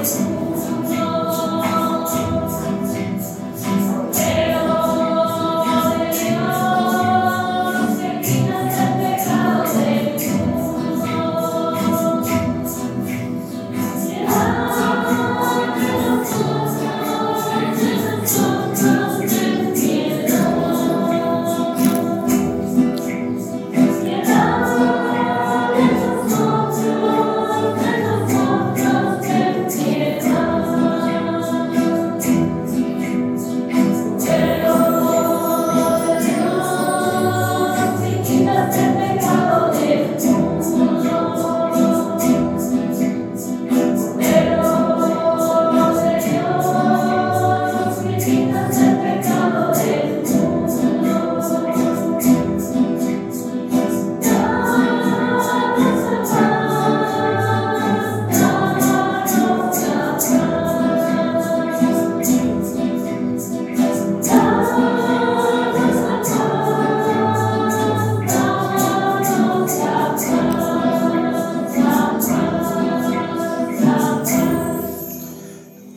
it. 0.00 0.61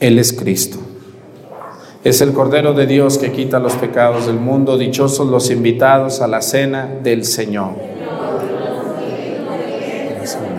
Él 0.06 0.20
es 0.20 0.32
Cristo. 0.32 0.78
Es 2.04 2.20
el 2.20 2.32
Cordero 2.32 2.74
de 2.74 2.86
Dios 2.86 3.18
que 3.18 3.32
quita 3.32 3.58
los 3.58 3.74
pecados 3.74 4.26
del 4.26 4.38
mundo. 4.38 4.78
Dichosos 4.78 5.26
los 5.26 5.50
invitados 5.50 6.20
a 6.20 6.28
la 6.28 6.42
cena 6.42 6.88
del 7.02 7.24
Señor. 7.24 7.72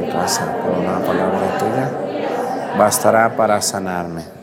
mi 0.01 0.11
casa 0.11 0.57
con 0.61 0.83
una 0.83 0.99
palabra 0.99 1.57
tuya 1.57 2.77
bastará 2.77 3.37
para 3.37 3.61
sanarme. 3.61 4.36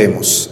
Oremos. 0.00 0.50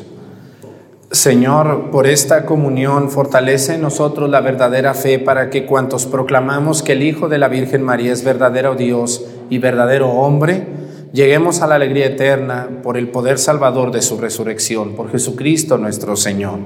Señor, 1.11 1.91
por 1.91 2.07
esta 2.07 2.45
comunión 2.45 3.11
fortalece 3.11 3.77
en 3.77 3.81
nosotros 3.81 4.29
la 4.29 4.43
verdadera 4.43 4.93
fe 4.93 5.19
para 5.19 5.49
que 5.49 5.65
cuantos 5.65 6.05
proclamamos 6.05 6.83
que 6.83 6.93
el 6.93 7.03
Hijo 7.03 7.31
de 7.31 7.39
la 7.39 7.49
Virgen 7.49 7.83
María 7.83 8.13
es 8.13 8.23
verdadero 8.25 8.75
Dios 8.75 9.25
y 9.49 9.57
verdadero 9.57 10.11
hombre, 10.11 10.67
lleguemos 11.15 11.63
a 11.63 11.67
la 11.67 11.77
alegría 11.77 12.05
eterna 12.05 12.69
por 12.83 12.99
el 12.99 13.09
poder 13.09 13.39
salvador 13.39 13.91
de 13.91 14.03
su 14.03 14.19
resurrección, 14.19 14.95
por 14.95 15.11
Jesucristo 15.11 15.79
nuestro 15.79 16.15
Señor. 16.15 16.59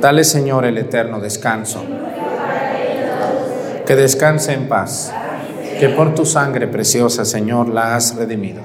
Dale, 0.00 0.22
Señor, 0.22 0.66
el 0.66 0.78
eterno 0.78 1.18
descanso. 1.18 1.82
Que 3.84 3.96
descanse 3.96 4.52
en 4.52 4.68
paz, 4.68 5.12
que 5.80 5.88
por 5.88 6.14
tu 6.14 6.24
sangre 6.24 6.68
preciosa, 6.68 7.24
Señor, 7.24 7.66
la 7.66 7.96
has 7.96 8.14
redimido. 8.14 8.60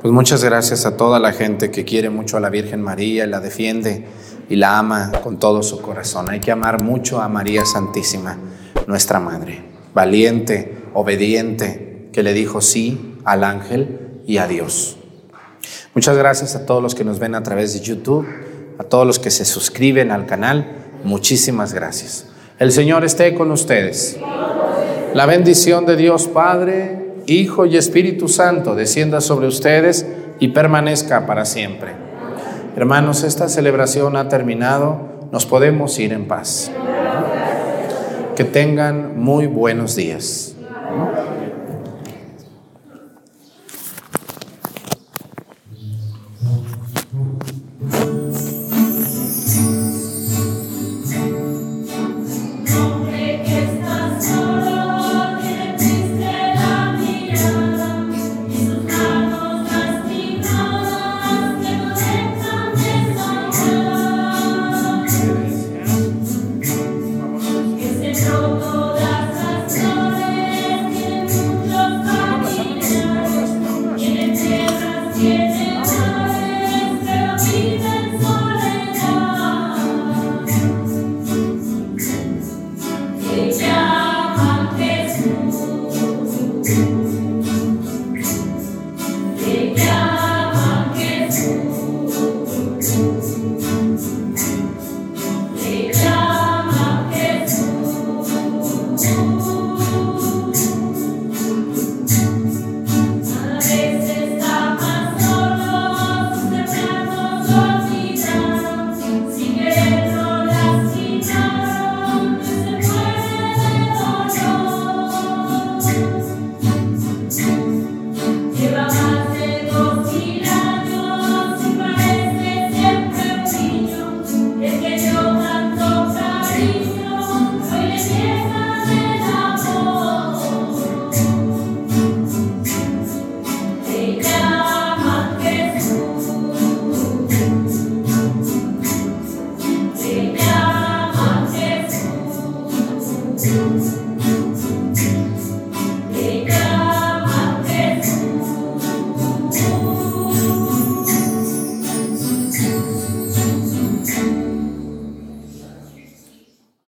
Pues 0.00 0.14
muchas 0.14 0.44
gracias 0.44 0.86
a 0.86 0.96
toda 0.96 1.18
la 1.18 1.32
gente 1.32 1.72
que 1.72 1.84
quiere 1.84 2.08
mucho 2.08 2.36
a 2.36 2.40
la 2.40 2.50
Virgen 2.50 2.80
María 2.80 3.24
y 3.24 3.28
la 3.28 3.40
defiende 3.40 4.06
y 4.48 4.54
la 4.54 4.78
ama 4.78 5.10
con 5.24 5.40
todo 5.40 5.60
su 5.64 5.82
corazón. 5.82 6.30
Hay 6.30 6.38
que 6.38 6.52
amar 6.52 6.80
mucho 6.84 7.20
a 7.20 7.28
María 7.28 7.64
Santísima, 7.64 8.38
nuestra 8.86 9.18
Madre, 9.18 9.60
valiente, 9.94 10.84
obediente, 10.94 12.10
que 12.12 12.22
le 12.22 12.32
dijo 12.32 12.60
sí 12.60 13.16
al 13.24 13.42
ángel 13.42 14.22
y 14.24 14.38
a 14.38 14.46
Dios. 14.46 14.98
Muchas 15.94 16.16
gracias 16.16 16.54
a 16.54 16.64
todos 16.64 16.80
los 16.80 16.94
que 16.94 17.02
nos 17.02 17.18
ven 17.18 17.34
a 17.34 17.42
través 17.42 17.72
de 17.72 17.80
YouTube, 17.80 18.24
a 18.78 18.84
todos 18.84 19.04
los 19.04 19.18
que 19.18 19.32
se 19.32 19.44
suscriben 19.44 20.12
al 20.12 20.26
canal. 20.26 20.76
Muchísimas 21.02 21.74
gracias. 21.74 22.26
El 22.60 22.70
Señor 22.70 23.04
esté 23.04 23.34
con 23.34 23.50
ustedes. 23.50 24.16
La 25.12 25.26
bendición 25.26 25.86
de 25.86 25.96
Dios 25.96 26.28
Padre, 26.28 26.97
Hijo 27.28 27.66
y 27.66 27.76
Espíritu 27.76 28.26
Santo 28.26 28.74
descienda 28.74 29.20
sobre 29.20 29.48
ustedes 29.48 30.06
y 30.40 30.48
permanezca 30.48 31.26
para 31.26 31.44
siempre. 31.44 31.90
Hermanos, 32.74 33.22
esta 33.22 33.50
celebración 33.50 34.16
ha 34.16 34.30
terminado, 34.30 35.28
nos 35.30 35.44
podemos 35.44 35.98
ir 35.98 36.14
en 36.14 36.26
paz. 36.26 36.70
Que 38.34 38.44
tengan 38.44 39.20
muy 39.20 39.46
buenos 39.46 39.94
días. 39.94 40.54